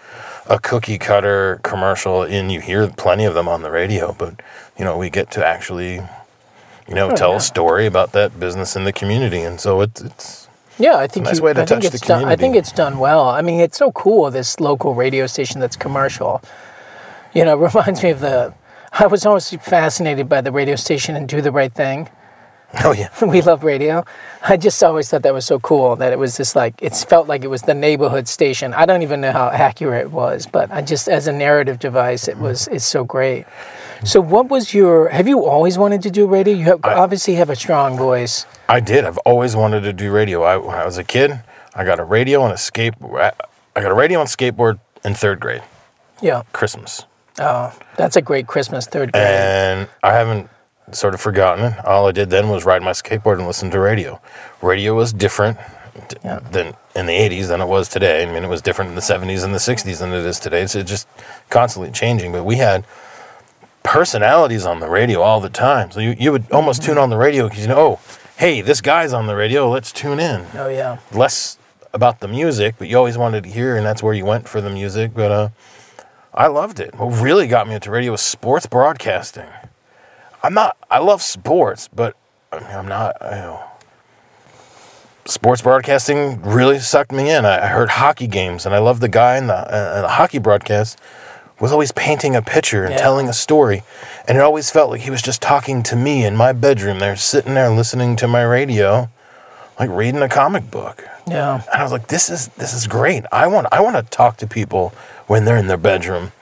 a 0.48 0.60
cookie 0.60 0.98
cutter 0.98 1.60
commercial 1.64 2.24
and 2.24 2.52
you 2.52 2.60
hear 2.62 2.88
plenty 2.90 3.26
of 3.26 3.34
them 3.34 3.48
on 3.48 3.62
the 3.62 3.72
radio, 3.72 4.14
but 4.18 4.42
you 4.78 4.84
know, 4.84 4.98
we 4.98 5.10
get 5.10 5.30
to 5.32 5.46
actually 5.46 6.02
you 6.88 6.96
know, 6.96 7.12
Oh, 7.12 7.16
tell 7.16 7.30
yeah. 7.32 7.38
a 7.38 7.40
story 7.42 7.86
about 7.86 8.12
that 8.12 8.40
business 8.40 8.76
in 8.76 8.84
the 8.84 8.92
community. 8.92 9.40
And 9.42 9.60
so 9.62 9.82
it's 9.82 10.02
it's 10.02 10.43
Yeah, 10.80 10.98
I 10.98 11.08
think 11.08 11.26
nice 11.26 11.38
you, 11.38 11.44
way 11.44 11.54
to 11.54 11.62
I 11.62 11.66
think 11.66 11.84
touch 11.84 11.92
the 11.92 11.98
it's 11.98 12.08
done. 12.08 12.26
I 12.26 12.36
think 12.36 12.56
it's 12.56 12.72
done 12.72 13.00
well. 13.00 13.28
I 13.28 13.42
mean, 13.42 13.60
it's 13.60 13.78
so 13.78 13.92
cool. 13.92 14.32
This 14.32 14.60
local 14.60 14.96
radio 14.96 15.28
station 15.28 15.60
that's 15.60 15.76
commercial. 15.76 16.42
You 17.34 17.46
know, 17.46 17.54
it 17.64 17.74
reminds 17.74 18.04
me 18.04 18.10
of 18.10 18.20
the. 18.20 18.54
I 18.92 19.08
was 19.08 19.26
always 19.26 19.50
fascinated 19.50 20.30
by 20.30 20.42
the 20.42 20.52
radio 20.52 20.76
station 20.76 21.16
and 21.16 21.28
Do 21.28 21.42
the 21.42 21.52
Right 21.52 21.74
Thing. 21.74 22.10
oh 22.84 22.92
yeah. 22.92 23.10
we 23.26 23.42
love 23.42 23.64
radio. 23.64 24.04
I 24.42 24.58
just 24.58 24.84
always 24.84 25.10
thought 25.10 25.24
that 25.24 25.34
was 25.34 25.46
so 25.46 25.60
cool 25.60 25.96
that 25.98 26.12
it 26.12 26.20
was 26.20 26.38
just 26.38 26.56
like 26.56 26.82
it 26.82 26.96
felt 26.96 27.28
like 27.28 27.44
it 27.44 27.50
was 27.50 27.64
the 27.64 27.74
neighborhood 27.74 28.28
station. 28.28 28.74
I 28.74 28.86
don't 28.86 29.04
even 29.04 29.22
know 29.22 29.32
how 29.32 29.50
accurate 29.50 30.02
it 30.02 30.12
was, 30.12 30.48
but 30.48 30.72
I 30.72 30.82
just 30.82 31.08
as 31.08 31.28
a 31.28 31.32
narrative 31.32 31.80
device, 31.80 32.28
it 32.28 32.38
hmm. 32.38 32.44
was 32.44 32.68
it's 32.68 32.86
so 32.86 33.04
great. 33.04 33.46
So, 34.06 34.20
what 34.20 34.50
was 34.50 34.74
your? 34.74 35.08
Have 35.10 35.28
you 35.28 35.46
always 35.46 35.78
wanted 35.78 36.02
to 36.04 36.12
do 36.12 36.28
radio? 36.28 36.54
You 36.54 36.66
have, 36.66 36.80
obviously 36.84 37.36
have 37.36 37.50
a 37.50 37.56
strong 37.56 37.98
voice. 37.98 38.46
I 38.68 38.80
did. 38.82 39.06
I've 39.06 39.18
always 39.20 39.56
wanted 39.56 39.82
to 39.82 39.94
do 39.94 40.12
radio. 40.12 40.44
I, 40.44 40.58
when 40.58 40.76
I 40.76 40.84
was 40.86 40.98
a 40.98 41.04
kid, 41.06 41.40
I 41.74 41.86
got 41.86 42.00
a 42.00 42.04
radio 42.04 42.44
and 42.44 42.54
a 42.54 42.58
skate. 42.58 42.94
I 43.02 43.32
got 43.82 43.92
a 43.92 43.94
radio 43.94 44.20
and 44.20 44.30
skateboard 44.30 44.80
in 45.06 45.14
third 45.14 45.40
grade, 45.40 45.64
Yeah. 46.22 46.44
Christmas, 46.54 47.06
Oh, 47.40 47.74
that's 47.98 48.16
a 48.16 48.22
great 48.22 48.46
Christmas 48.48 48.86
third 48.86 49.12
grade. 49.12 49.24
and 49.26 49.88
I 50.04 50.12
haven't 50.14 50.50
sort 50.92 51.14
of 51.14 51.20
forgotten 51.22 51.66
it. 51.66 51.86
All 51.86 52.08
I 52.08 52.12
did 52.12 52.30
then 52.30 52.50
was 52.50 52.66
ride 52.66 52.82
my 52.84 52.92
skateboard 52.92 53.38
and 53.40 53.48
listen 53.48 53.72
to 53.72 53.80
radio. 53.80 54.22
Radio 54.62 54.94
was 54.96 55.12
different 55.14 55.58
Yeah. 56.24 56.40
than 56.52 56.74
in 56.96 57.06
the 57.06 57.14
'80s 57.14 57.48
than 57.48 57.62
it 57.62 57.68
was 57.68 57.88
today. 57.88 58.22
I 58.24 58.26
mean, 58.32 58.44
it 58.44 58.50
was 58.50 58.62
different 58.62 58.90
in 58.90 58.96
the 58.96 59.02
'70s 59.02 59.44
and 59.44 59.54
the 59.56 59.60
'60s 59.60 60.00
than 60.00 60.12
it 60.14 60.26
is 60.26 60.40
today. 60.40 60.62
It's 60.62 60.74
just 60.74 61.08
constantly 61.50 61.92
changing. 61.92 62.32
But 62.34 62.44
we 62.44 62.58
had 62.58 62.86
personalities 63.84 64.66
on 64.66 64.80
the 64.80 64.90
radio 64.90 65.22
all 65.22 65.40
the 65.40 65.50
time. 65.50 65.92
So 65.92 66.00
you, 66.00 66.16
you 66.18 66.32
would 66.32 66.52
almost 66.52 66.82
tune 66.82 66.98
on 66.98 67.10
the 67.10 67.18
radio 67.18 67.48
because 67.48 67.64
you 67.64 67.68
know, 67.68 67.78
oh, 67.78 68.00
hey, 68.38 68.62
this 68.62 68.82
guy's 68.82 69.14
on 69.14 69.28
the 69.28 69.36
radio. 69.36 69.70
Let's 69.70 69.92
tune 69.92 70.20
in. 70.20 70.46
oh 70.56 70.70
yeah. 70.70 71.00
less 71.12 71.58
about 71.94 72.20
the 72.22 72.28
music, 72.28 72.76
but 72.80 72.88
you 72.88 72.98
always 72.98 73.18
wanted 73.18 73.44
to 73.44 73.50
hear, 73.50 73.78
and 73.78 73.86
that's 73.86 74.02
where 74.02 74.14
you 74.14 74.26
went 74.26 74.50
for 74.50 74.62
the 74.62 74.70
music. 74.70 75.14
But 75.14 75.32
uh, 75.32 75.50
I 76.34 76.48
loved 76.48 76.80
it. 76.80 76.96
What 76.96 77.22
really 77.22 77.48
got 77.48 77.68
me 77.68 77.76
into 77.76 77.92
radio 77.92 78.12
was 78.12 78.22
sports 78.22 78.66
broadcasting. 78.66 79.48
I'm 80.42 80.54
not. 80.54 80.78
I 80.90 81.00
love 81.00 81.22
sports, 81.22 81.88
but 81.94 82.16
I 82.52 82.60
mean, 82.60 82.72
I'm 82.72 82.88
not. 82.88 83.16
You 83.22 83.30
know, 83.30 83.64
sports 85.26 85.62
broadcasting 85.62 86.42
really 86.42 86.80
sucked 86.80 87.12
me 87.12 87.30
in. 87.30 87.46
I, 87.46 87.66
I 87.66 87.68
heard 87.68 87.90
hockey 87.90 88.28
games, 88.28 88.66
and 88.66 88.74
I 88.74 88.80
loved 88.80 89.02
the 89.02 89.10
guy 89.10 89.38
in 89.38 89.48
the, 89.48 89.56
uh, 89.56 90.02
the 90.02 90.08
hockey 90.10 90.40
broadcast 90.40 91.00
was 91.64 91.72
always 91.72 91.92
painting 91.94 92.36
a 92.36 92.42
picture 92.42 92.84
and 92.84 92.94
Yeah. 92.94 93.00
telling 93.00 93.30
a 93.30 93.34
story, 93.34 93.84
and 94.28 94.38
it 94.38 94.42
always 94.42 94.70
felt 94.70 94.92
like 94.92 95.02
he 95.02 95.10
was 95.10 95.22
just 95.22 95.42
talking 95.42 95.82
to 95.84 95.96
me 95.96 96.26
in 96.26 96.36
my 96.36 96.52
bedroom. 96.52 97.00
There, 97.00 97.16
sitting 97.16 97.54
there 97.56 97.70
listening 97.70 98.16
to 98.18 98.28
my 98.28 98.44
radio, 98.44 99.08
like 99.80 99.90
reading 99.90 100.22
a 100.22 100.28
comic 100.30 100.70
book. 100.70 101.06
Yeah. 101.26 101.62
And 101.72 101.80
I 101.82 101.84
was 101.84 101.92
like, 101.94 102.08
this 102.08 102.30
is 102.30 102.50
this 102.58 102.74
is 102.74 102.86
great. 102.86 103.24
I 103.32 103.48
want 103.48 103.68
I 103.72 103.80
want 103.80 103.96
to 103.96 104.04
talk 104.04 104.36
to 104.38 104.48
people 104.48 104.94
when 105.28 105.46
they're 105.46 105.58
in 105.58 105.68
their 105.68 105.78
bedroom. 105.78 106.34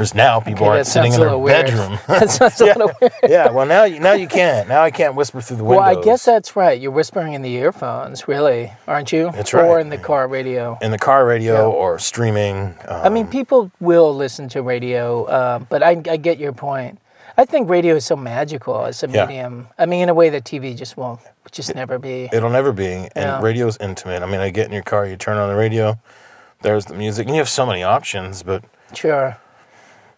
Whereas 0.00 0.14
now 0.14 0.40
people 0.40 0.64
Okay, 0.66 0.76
aren't 0.76 0.86
sitting 0.86 1.12
in 1.12 1.20
a 1.20 1.24
their 1.24 1.38
bedroom. 1.44 1.98
That 2.08 2.30
sounds 2.30 2.58
a 2.62 2.64
little 2.72 2.90
weird. 3.00 3.12
yeah, 3.28 3.50
well 3.50 3.66
now 3.66 3.84
you 3.84 4.00
now 4.00 4.14
you 4.14 4.26
can't. 4.26 4.66
Now 4.66 4.82
I 4.82 4.90
can't 4.90 5.14
whisper 5.14 5.42
through 5.42 5.58
the 5.58 5.64
windows. 5.64 5.84
Well, 5.86 5.98
I 5.98 6.02
guess 6.02 6.24
that's 6.24 6.56
right. 6.56 6.80
You're 6.80 6.90
whispering 6.90 7.34
in 7.34 7.42
the 7.42 7.50
earphones, 7.56 8.26
really, 8.26 8.72
aren't 8.88 9.12
you? 9.12 9.30
That's 9.32 9.52
right. 9.52 9.64
Or 9.66 9.78
in 9.78 9.90
the 9.90 9.98
car 9.98 10.26
radio. 10.26 10.78
in 10.80 10.90
the 10.90 10.98
car 10.98 11.26
radio 11.26 11.54
Yeah. 11.68 11.76
or 11.76 11.98
streaming. 11.98 12.74
Um, 12.88 13.02
I 13.04 13.08
mean, 13.10 13.26
people 13.26 13.70
will 13.78 14.14
listen 14.16 14.48
to 14.50 14.62
radio, 14.62 15.24
uh, 15.24 15.58
but 15.68 15.82
I, 15.82 15.90
I 16.10 16.16
get 16.16 16.38
your 16.38 16.52
point. 16.52 16.98
I 17.36 17.44
think 17.44 17.68
radio 17.68 17.94
is 17.96 18.06
so 18.06 18.16
magical 18.16 18.86
as 18.86 19.02
a 19.02 19.08
Yeah. 19.08 19.26
medium. 19.26 19.68
I 19.78 19.84
mean, 19.86 20.02
in 20.04 20.08
a 20.08 20.14
way 20.14 20.30
that 20.30 20.44
TV 20.44 20.74
just 20.74 20.96
won't, 20.96 21.20
just 21.52 21.74
never 21.74 21.98
be. 21.98 22.28
it'll 22.32 22.48
never 22.50 22.72
be. 22.72 22.90
And 22.90 23.10
Yeah. 23.16 23.40
radio's 23.42 23.76
intimate. 23.78 24.22
I 24.22 24.26
mean, 24.26 24.40
I 24.40 24.48
get 24.50 24.66
in 24.66 24.72
your 24.72 24.82
car, 24.82 25.04
you 25.06 25.16
turn 25.16 25.36
on 25.36 25.48
the 25.50 25.56
radio, 25.56 25.98
there's 26.62 26.86
the 26.86 26.94
music, 26.94 27.26
and 27.26 27.36
you 27.36 27.40
have 27.40 27.48
so 27.50 27.66
many 27.66 27.82
options. 27.82 28.42
But 28.42 28.64
Sure. 28.94 29.36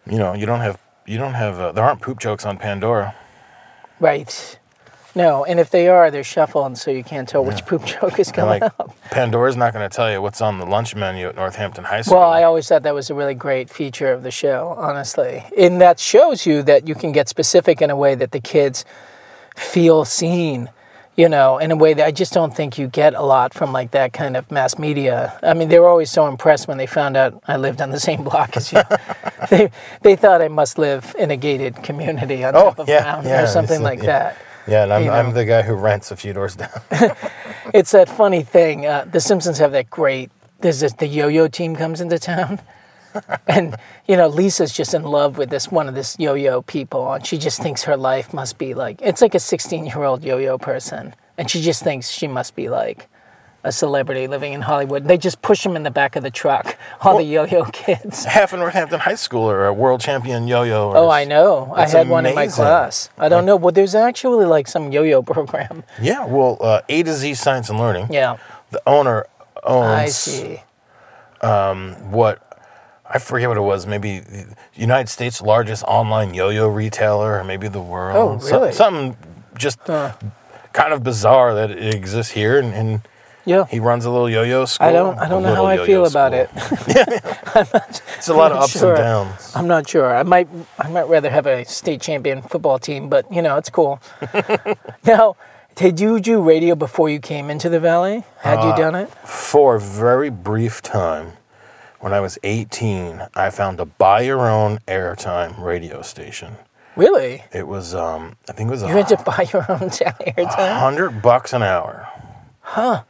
You 0.09 0.17
know, 0.17 0.33
you 0.33 0.45
don't 0.45 0.59
have 0.59 0.77
you 1.05 1.17
don't 1.17 1.33
have 1.33 1.59
uh, 1.59 1.71
there 1.71 1.83
aren't 1.83 2.01
poop 2.01 2.19
jokes 2.19 2.45
on 2.45 2.57
Pandora. 2.57 3.15
Right. 3.99 4.59
No, 5.15 5.45
and 5.45 5.59
if 5.59 5.69
they 5.69 5.87
are, 5.89 6.09
they're 6.09 6.23
shuffled, 6.23 6.75
so 6.75 6.89
you 6.89 7.03
can't 7.03 7.29
tell 7.29 7.45
which 7.45 7.63
poop 7.67 7.85
joke 7.85 8.17
is 8.17 8.31
coming 8.31 8.61
like 8.61 8.63
up. 8.79 8.95
Pandora's 9.11 9.55
not 9.55 9.71
going 9.71 9.87
to 9.87 9.95
tell 9.95 10.11
you 10.11 10.19
what's 10.23 10.41
on 10.41 10.57
the 10.57 10.65
lunch 10.65 10.95
menu 10.95 11.27
at 11.27 11.35
Northampton 11.35 11.83
High 11.83 12.01
School. 12.01 12.17
Well, 12.17 12.29
I 12.29 12.41
always 12.43 12.67
thought 12.67 12.81
that 12.81 12.95
was 12.95 13.11
a 13.11 13.13
really 13.13 13.35
great 13.35 13.69
feature 13.69 14.11
of 14.11 14.23
the 14.23 14.31
show, 14.31 14.73
honestly. 14.75 15.43
And 15.55 15.79
that 15.81 15.99
shows 15.99 16.47
you 16.47 16.63
that 16.63 16.87
you 16.87 16.95
can 16.95 17.11
get 17.11 17.29
specific 17.29 17.79
in 17.79 17.91
a 17.91 17.95
way 17.95 18.15
that 18.15 18.31
the 18.31 18.39
kids 18.39 18.85
feel 19.55 20.03
seen, 20.03 20.69
you 21.15 21.29
know, 21.29 21.59
in 21.59 21.71
a 21.71 21.75
way 21.75 21.93
that 21.93 22.05
I 22.05 22.11
just 22.11 22.33
don't 22.33 22.55
think 22.55 22.77
you 22.77 22.87
get 22.87 23.13
a 23.13 23.21
lot 23.21 23.53
from 23.53 23.71
like 23.71 23.91
that 23.91 24.13
kind 24.13 24.35
of 24.35 24.49
mass 24.51 24.79
media. 24.79 25.37
I 25.43 25.53
mean, 25.53 25.69
they 25.69 25.79
were 25.79 25.87
always 25.87 26.09
so 26.11 26.27
impressed 26.27 26.67
when 26.67 26.77
they 26.77 26.87
found 26.87 27.15
out 27.17 27.41
I 27.47 27.57
lived 27.57 27.81
on 27.81 27.91
the 27.91 27.99
same 27.99 28.23
block 28.23 28.57
as 28.57 28.71
you. 28.73 28.81
they, 29.49 29.71
they 30.01 30.15
thought 30.15 30.41
I 30.41 30.47
must 30.47 30.77
live 30.77 31.15
in 31.19 31.29
a 31.31 31.37
gated 31.37 31.75
community 31.83 32.43
on 32.43 32.55
Oh, 32.55 32.63
top 32.65 32.79
of 32.79 32.89
yeah, 32.89 32.99
a 33.01 33.03
mountain 33.03 33.29
yeah, 33.31 33.43
or 33.43 33.47
something 33.47 33.81
like 33.83 33.99
yeah. 33.99 34.05
that. 34.05 34.37
yeah, 34.67 34.83
and 34.83 34.93
I'm, 34.93 35.01
you 35.03 35.07
know. 35.09 35.13
I'm 35.13 35.33
the 35.33 35.45
guy 35.45 35.61
who 35.61 35.75
rents 35.75 36.11
a 36.11 36.15
few 36.15 36.33
doors 36.33 36.55
down. 36.55 36.69
It's 37.73 37.91
that 37.91 38.09
funny 38.09 38.43
thing. 38.43 38.85
Uh, 38.85 39.05
the 39.09 39.19
Simpsons 39.21 39.57
have 39.59 39.71
that 39.71 39.89
great. 39.89 40.29
There's 40.59 40.81
this, 40.81 40.93
the 40.93 41.07
yo-yo 41.07 41.47
team 41.47 41.75
comes 41.75 42.01
into 42.01 42.19
town, 42.19 42.59
and 43.47 43.75
you 44.07 44.15
know 44.17 44.27
Lisa's 44.27 44.71
just 44.73 44.93
in 44.93 45.03
love 45.03 45.37
with 45.37 45.49
this 45.49 45.71
one 45.71 45.87
of 45.87 45.95
this 45.95 46.15
yo-yo 46.19 46.61
people, 46.61 47.11
and 47.13 47.25
she 47.25 47.37
just 47.37 47.61
thinks 47.61 47.83
her 47.83 47.97
life 47.97 48.33
must 48.33 48.57
be 48.57 48.73
like 48.73 49.01
it's 49.01 49.21
like 49.21 49.35
a 49.35 49.39
16-year-old 49.39 50.23
yo-yo 50.23 50.57
person, 50.57 51.13
and 51.37 51.49
she 51.49 51.61
just 51.61 51.83
thinks 51.83 52.09
she 52.09 52.27
must 52.27 52.55
be 52.55 52.69
like 52.69 53.07
a 53.65 53.71
celebrity 53.71 54.27
living 54.27 54.51
in 54.51 54.59
Hollywood. 54.59 55.05
They 55.07 55.17
just 55.17 55.41
push 55.41 55.63
them 55.63 55.77
in 55.77 55.83
the 55.83 55.89
back 55.91 56.17
of 56.17 56.23
the 56.23 56.29
truck, 56.29 56.77
all 57.01 57.15
the 57.17 57.23
yo-yo 57.23 57.63
kids. 57.71 58.25
Half 58.25 58.51
of 58.51 58.59
Northampton 58.59 58.99
High 58.99 59.15
School 59.15 59.49
are 59.49 59.65
a 59.67 59.73
world 59.73 60.01
champion 60.01 60.49
yo-yo. 60.49 60.91
Oh, 60.93 61.09
I 61.09 61.23
know. 61.23 61.71
I 61.73 61.87
had 61.87 62.09
one 62.09 62.25
in 62.25 62.35
my 62.35 62.47
class. 62.47 63.09
I 63.17 63.29
don't 63.29 63.45
know. 63.45 63.55
Well, 63.55 63.71
there's 63.71 63.95
actually 63.95 64.45
like 64.45 64.67
some 64.67 64.91
yo-yo 64.91 65.21
program. 65.23 65.83
Yeah, 66.01 66.25
well, 66.25 66.57
uh, 66.59 66.81
A 66.89 67.03
to 67.03 67.13
Z 67.13 67.35
Science 67.35 67.69
and 67.69 67.79
Learning. 67.79 68.07
Yeah, 68.11 68.35
The 68.71 68.81
owner 68.85 69.27
owns 69.63 69.85
I 69.87 70.05
see. 70.07 70.61
what 71.39 72.52
I 73.15 73.19
forget 73.19 73.47
what 73.47 73.57
it 73.57 73.61
was. 73.61 73.85
Maybe 73.85 74.19
the 74.19 74.55
United 74.73 75.07
States' 75.09 75.41
largest 75.41 75.83
online 75.83 76.33
yo-yo 76.33 76.67
retailer, 76.67 77.37
or 77.39 77.43
maybe 77.43 77.67
the 77.67 77.81
world. 77.81 78.41
Oh, 78.43 78.47
really? 78.49 78.71
something 78.73 79.15
just 79.55 79.77
kind 79.83 80.93
of 80.93 81.03
bizarre 81.03 81.53
that 81.53 81.69
it 81.71 81.93
exists 81.93 82.31
here, 82.31 82.57
and, 82.57 82.73
and 82.73 83.01
Yeah. 83.45 83.65
he 83.69 83.79
runs 83.79 84.05
a 84.05 84.09
little 84.09 84.29
yo-yo 84.29 84.65
school. 84.65 84.87
I 84.87 84.91
don't. 84.93 85.17
I 85.19 85.27
don't 85.29 85.43
know 85.43 85.53
how 85.53 85.65
I 85.65 85.77
feel 85.77 85.87
yo-yo 85.87 86.05
about 86.05 86.31
school. 86.33 86.47
it. 86.87 87.23
It's 88.17 88.29
a 88.29 88.33
lot 88.33 88.51
of 88.51 88.57
not 88.57 88.63
ups 88.63 88.79
sure. 88.79 88.95
and 88.95 88.97
downs. 88.97 89.51
I'm 89.55 89.67
not 89.67 89.87
sure. 89.87 90.15
I 90.15 90.23
might. 90.23 90.47
I 90.79 90.87
might 90.89 91.07
rather 91.07 91.29
have 91.29 91.45
a 91.45 91.65
state 91.65 92.01
champion 92.01 92.41
football 92.41 92.79
team, 92.79 93.09
but 93.09 93.29
you 93.31 93.41
know, 93.41 93.57
it's 93.57 93.69
cool. 93.69 93.99
now, 95.05 95.35
did 95.75 95.99
you 95.99 96.19
do 96.19 96.41
radio 96.41 96.73
before 96.75 97.09
you 97.09 97.19
came 97.19 97.49
into 97.49 97.67
the 97.69 97.79
valley? 97.79 98.23
Had 98.39 98.59
Uh, 98.59 98.67
you 98.69 98.75
done 98.81 98.95
it? 98.95 99.09
For 99.27 99.75
a 99.75 99.79
very 99.79 100.29
brief 100.31 100.81
time, 100.81 101.33
when 102.03 102.11
I 102.11 102.19
was 102.19 102.37
18, 102.43 103.27
I 103.33 103.49
found 103.49 103.79
a 103.79 103.85
buy 103.85 104.21
your 104.23 104.49
own 104.49 104.79
airtime 104.89 105.57
radio 105.57 106.01
station. 106.01 106.57
Really? 106.97 107.41
It 107.53 107.65
was, 107.65 107.95
um, 107.95 108.35
I 108.49 108.51
think 108.51 108.67
it 108.67 108.71
was 108.71 108.81
You 108.81 108.89
a 108.89 108.91
had 108.91 109.07
to 109.07 109.15
buy 109.23 109.47
your 109.53 109.65
own 109.71 109.89
airtime? 109.89 110.79
hundred 110.79 111.21
bucks 111.21 111.53
an 111.53 111.63
hour. 111.63 112.09
Huh. 112.59 113.03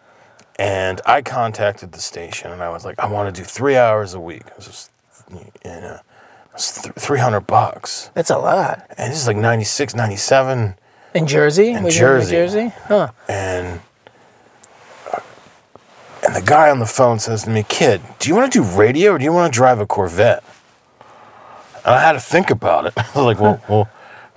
And 0.60 1.02
I 1.08 1.24
contacted 1.24 1.92
the 1.92 2.00
station 2.00 2.52
and 2.52 2.62
I 2.62 2.70
was 2.70 2.86
like, 2.86 3.00
I 3.00 3.08
want 3.08 3.34
to 3.34 3.42
do 3.42 3.44
three 3.44 3.76
hours 3.78 4.14
a 4.14 4.20
week. 4.20 4.44
It 4.46 4.54
was 4.56 4.68
just, 4.68 4.92
it 5.66 6.02
was 6.54 6.82
th- 6.84 6.94
300 6.96 7.40
bucks. 7.42 8.12
That's 8.14 8.30
a 8.30 8.38
lot. 8.38 8.86
And 8.96 9.12
this 9.12 9.20
is 9.20 9.26
like 9.26 9.38
96, 9.38 9.96
97. 9.96 10.76
In 11.16 11.26
Jersey? 11.26 11.72
In 11.72 11.84
you 11.86 11.90
Jersey. 11.90 12.32
Jersey? 12.32 12.74
Huh. 12.84 13.10
And, 13.28 13.82
and 16.26 16.36
the 16.36 16.42
guy 16.42 16.70
on 16.70 16.80
the 16.80 16.86
phone 16.86 17.20
says 17.20 17.44
to 17.44 17.50
me, 17.50 17.64
Kid, 17.68 18.02
do 18.20 18.30
you 18.30 18.36
want 18.36 18.52
to 18.52 18.62
do 18.62 18.78
radio 18.78 19.12
or 19.12 19.18
do 19.18 19.24
you 19.24 19.34
want 19.34 19.52
to 19.52 19.56
drive 19.56 19.80
a 19.80 19.86
Corvette? 19.86 20.44
And 21.86 21.94
I 21.94 22.00
had 22.00 22.14
to 22.14 22.20
think 22.20 22.50
about 22.50 22.86
it. 22.86 22.94
I 22.98 23.02
was 23.16 23.26
like, 23.26 23.40
well, 23.40 23.62
well 23.68 23.90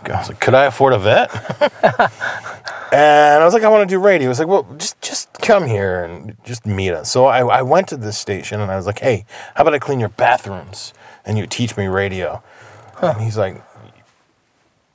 I 0.02 0.18
was 0.18 0.28
like, 0.28 0.40
could 0.40 0.54
I 0.54 0.64
afford 0.66 0.92
a 0.92 0.98
vet? 0.98 1.30
and 2.92 3.42
I 3.42 3.44
was 3.44 3.54
like, 3.54 3.62
I 3.62 3.68
want 3.68 3.88
to 3.88 3.94
do 3.94 4.00
radio. 4.00 4.26
He 4.26 4.28
was 4.28 4.38
like, 4.38 4.48
well, 4.48 4.66
just 4.78 5.00
just 5.00 5.32
come 5.34 5.66
here 5.66 6.04
and 6.04 6.36
just 6.44 6.66
meet 6.66 6.90
us. 6.90 7.10
So 7.10 7.26
I, 7.26 7.40
I 7.46 7.62
went 7.62 7.88
to 7.88 7.96
this 7.96 8.18
station 8.18 8.60
and 8.60 8.70
I 8.70 8.76
was 8.76 8.86
like, 8.86 8.98
hey, 8.98 9.24
how 9.54 9.62
about 9.62 9.74
I 9.74 9.78
clean 9.78 10.00
your 10.00 10.08
bathrooms 10.10 10.92
and 11.24 11.38
you 11.38 11.46
teach 11.46 11.76
me 11.76 11.86
radio? 11.86 12.42
And 13.00 13.20
he's 13.20 13.36
like, 13.36 13.62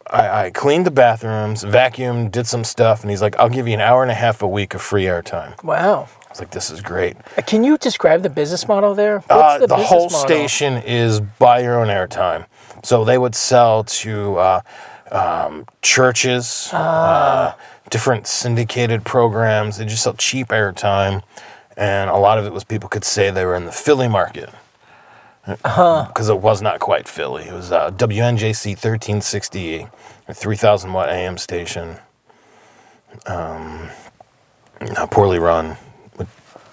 I, 0.09 0.45
I 0.45 0.49
cleaned 0.51 0.85
the 0.85 0.91
bathrooms, 0.91 1.63
vacuumed, 1.63 2.31
did 2.31 2.47
some 2.47 2.63
stuff, 2.63 3.01
and 3.01 3.09
he's 3.09 3.21
like, 3.21 3.37
I'll 3.37 3.49
give 3.49 3.67
you 3.67 3.73
an 3.73 3.81
hour 3.81 4.01
and 4.01 4.11
a 4.11 4.15
half 4.15 4.41
a 4.41 4.47
week 4.47 4.73
of 4.73 4.81
free 4.81 5.03
airtime. 5.03 5.61
Wow. 5.63 6.09
I 6.31 6.33
was 6.33 6.39
like, 6.39 6.51
this 6.51 6.71
is 6.71 6.79
great. 6.79 7.17
Can 7.45 7.65
you 7.65 7.77
describe 7.77 8.23
the 8.23 8.29
business 8.29 8.65
model 8.65 8.95
there? 8.95 9.19
What's 9.19 9.31
Uh, 9.31 9.57
the 9.57 9.67
business 9.67 9.87
whole 9.89 10.09
model? 10.09 10.19
station 10.19 10.77
is 10.77 11.19
buy 11.19 11.59
your 11.59 11.77
own 11.77 11.89
airtime. 11.89 12.45
So 12.83 13.03
they 13.03 13.17
would 13.17 13.35
sell 13.35 13.83
to 13.83 14.37
uh, 14.37 14.61
um, 15.11 15.65
churches, 15.81 16.69
uh, 16.71 17.53
different 17.89 18.27
syndicated 18.27 19.03
programs. 19.03 19.75
They 19.77 19.83
just 19.83 20.03
sell 20.03 20.13
cheap 20.13 20.47
airtime. 20.47 21.21
And 21.75 22.09
a 22.09 22.15
lot 22.15 22.37
of 22.37 22.45
it 22.45 22.53
was 22.53 22.63
people 22.63 22.87
could 22.87 23.03
say 23.03 23.29
they 23.29 23.43
were 23.43 23.55
in 23.57 23.65
the 23.65 23.73
Philly 23.73 24.07
market. 24.07 24.49
Because 25.45 26.29
it 26.29 26.39
was 26.39 26.61
not 26.61 26.79
quite 26.79 27.09
Philly. 27.09 27.43
It 27.49 27.53
was 27.53 27.73
uh, 27.73 27.91
WNJC 27.91 28.69
1360, 28.69 29.87
a 30.29 30.33
3,000 30.33 30.93
watt 30.93 31.09
AM 31.09 31.37
station. 31.37 31.97
Um, 33.25 33.89
poorly 35.09 35.39
run, 35.39 35.75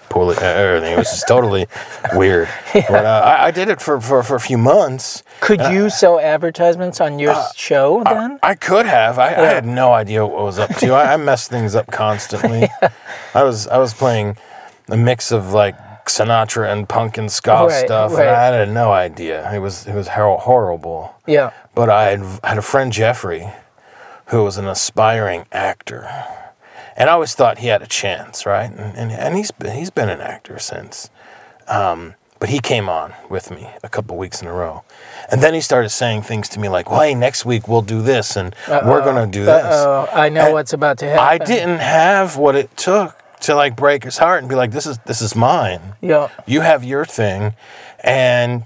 poorly 0.09 0.35
uh, 0.37 0.41
everything. 0.41 0.93
It 0.93 0.97
was 0.97 1.09
just 1.09 1.27
totally 1.27 1.67
weird. 2.13 2.47
But 2.73 3.05
uh, 3.05 3.21
I, 3.25 3.47
I 3.47 3.51
did 3.51 3.69
it 3.69 3.81
for, 3.81 3.99
for, 4.01 4.21
for 4.23 4.35
a 4.35 4.39
few 4.39 4.57
months. 4.57 5.23
Could 5.41 5.61
you 5.71 5.89
sell 5.89 6.19
advertisements 6.19 6.99
on 7.01 7.19
your 7.19 7.35
show 7.55 8.03
then? 8.03 8.39
I 8.43 8.55
could 8.55 8.85
have. 8.85 9.17
I, 9.19 9.27
I 9.29 9.45
had 9.45 9.65
no 9.65 9.91
idea 9.93 10.25
what 10.25 10.39
I 10.39 10.43
was 10.43 10.59
up 10.59 10.75
to. 10.77 10.93
I, 10.93 11.13
I 11.13 11.17
messed 11.17 11.49
things 11.49 11.75
up 11.75 11.87
constantly. 11.91 12.67
I 13.33 13.43
was 13.43 13.67
I 13.67 13.77
was 13.77 13.93
playing 13.93 14.37
a 14.89 14.97
mix 14.97 15.31
of 15.31 15.53
like 15.53 15.75
Sinatra 16.05 16.71
and 16.71 16.89
punk 16.89 17.17
and 17.17 17.31
ska 17.31 17.65
Right, 17.67 17.85
stuff, 17.85 18.13
right. 18.13 18.27
and 18.27 18.35
I 18.35 18.45
had 18.59 18.69
no 18.71 18.91
idea. 18.91 19.51
It 19.53 19.59
was 19.59 19.85
it 19.87 19.93
was 19.95 20.07
horrible. 20.09 21.13
yeah. 21.27 21.51
But 21.75 21.89
I 21.89 22.09
had, 22.11 22.21
had 22.43 22.57
a 22.57 22.61
friend 22.61 22.91
Jeffrey, 22.91 23.47
who 24.27 24.43
was 24.43 24.57
an 24.57 24.67
aspiring 24.67 25.45
actor, 25.51 26.09
and 26.99 27.09
I 27.09 27.13
always 27.13 27.33
thought 27.33 27.57
he 27.59 27.67
had 27.67 27.81
a 27.81 27.87
chance, 27.87 28.45
right? 28.45 28.69
And 28.69 28.95
and, 28.95 29.11
and 29.11 29.35
he's 29.35 29.49
been, 29.51 29.75
he's 29.75 29.89
been 29.89 30.09
an 30.09 30.21
actor 30.21 30.59
since. 30.59 31.09
Um, 31.67 32.13
but 32.39 32.49
he 32.49 32.59
came 32.59 32.87
on 32.87 33.13
with 33.29 33.51
me 33.51 33.69
a 33.83 33.89
couple 33.89 34.15
weeks 34.15 34.41
in 34.41 34.47
a 34.47 34.53
row, 34.53 34.83
and 35.29 35.41
then 35.41 35.53
he 35.53 35.59
started 35.61 35.89
saying 35.89 36.21
things 36.21 36.47
to 36.49 36.59
me 36.59 36.69
like, 36.69 36.89
"Well, 36.89 37.01
hey, 37.01 37.13
next 37.13 37.45
week 37.45 37.67
we'll 37.67 37.81
do 37.81 38.01
this, 38.01 38.37
and 38.37 38.55
we're 38.69 39.03
gonna 39.03 39.27
do 39.27 39.43
this." 39.45 39.65
Oh, 39.67 40.07
I 40.13 40.29
know 40.29 40.45
And 40.45 40.53
what's 40.53 40.71
about 40.73 40.97
to 40.99 41.05
happen. 41.09 41.25
I 41.25 41.37
didn't 41.45 41.79
have 41.79 42.37
what 42.37 42.55
it 42.55 42.75
took 42.77 43.15
to 43.41 43.55
like 43.55 43.75
break 43.75 44.03
his 44.05 44.17
heart 44.17 44.39
and 44.39 44.47
be 44.49 44.55
like, 44.55 44.71
"This 44.71 44.85
is 44.85 44.99
this 45.05 45.21
is 45.21 45.35
mine." 45.35 45.81
Yeah. 46.01 46.29
You 46.45 46.61
have 46.61 46.83
your 46.85 47.03
thing, 47.03 47.55
and 47.99 48.63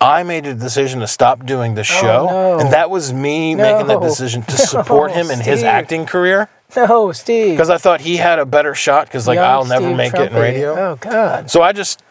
I 0.00 0.22
made 0.22 0.46
a 0.46 0.54
decision 0.54 1.00
to 1.00 1.06
stop 1.08 1.44
doing 1.44 1.74
the 1.74 1.84
show, 1.84 2.28
Oh, 2.30 2.56
no. 2.56 2.58
and 2.60 2.72
that 2.72 2.88
was 2.90 3.12
me 3.12 3.54
making 3.54 3.86
the 3.88 3.98
decision 3.98 4.42
to 4.42 4.56
support 4.56 5.10
him 5.10 5.30
in 5.34 5.40
his 5.40 5.62
acting 5.64 6.06
career 6.06 6.48
No, 6.76 7.12
Steve. 7.12 7.52
because 7.54 7.70
I 7.70 7.78
thought 7.78 8.00
he 8.00 8.16
had 8.16 8.38
a 8.38 8.46
better 8.46 8.74
shot. 8.74 9.06
Because 9.06 9.26
like 9.26 9.36
Young 9.36 9.44
I'll 9.44 9.64
never 9.64 9.86
Steve 9.86 9.96
make 9.96 10.14
it 10.14 10.32
in 10.32 10.38
radio, 10.38 10.74
Oh 10.76 10.96
God. 10.96 11.50
so 11.50 11.62
I 11.62 11.72
just 11.72 12.02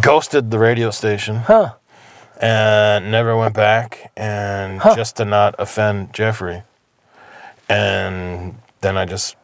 ghosted 0.00 0.50
the 0.50 0.58
radio 0.58 0.90
station 0.90 1.36
Huh. 1.36 1.74
and 2.40 3.10
never 3.10 3.36
went 3.36 3.54
back, 3.54 4.10
and 4.16 4.80
Huh. 4.80 4.94
just 4.96 5.16
to 5.16 5.24
not 5.24 5.54
offend 5.58 6.12
Jeffrey, 6.12 6.62
and 7.68 8.56
then 8.80 8.96
I 8.96 9.04
just 9.04 9.36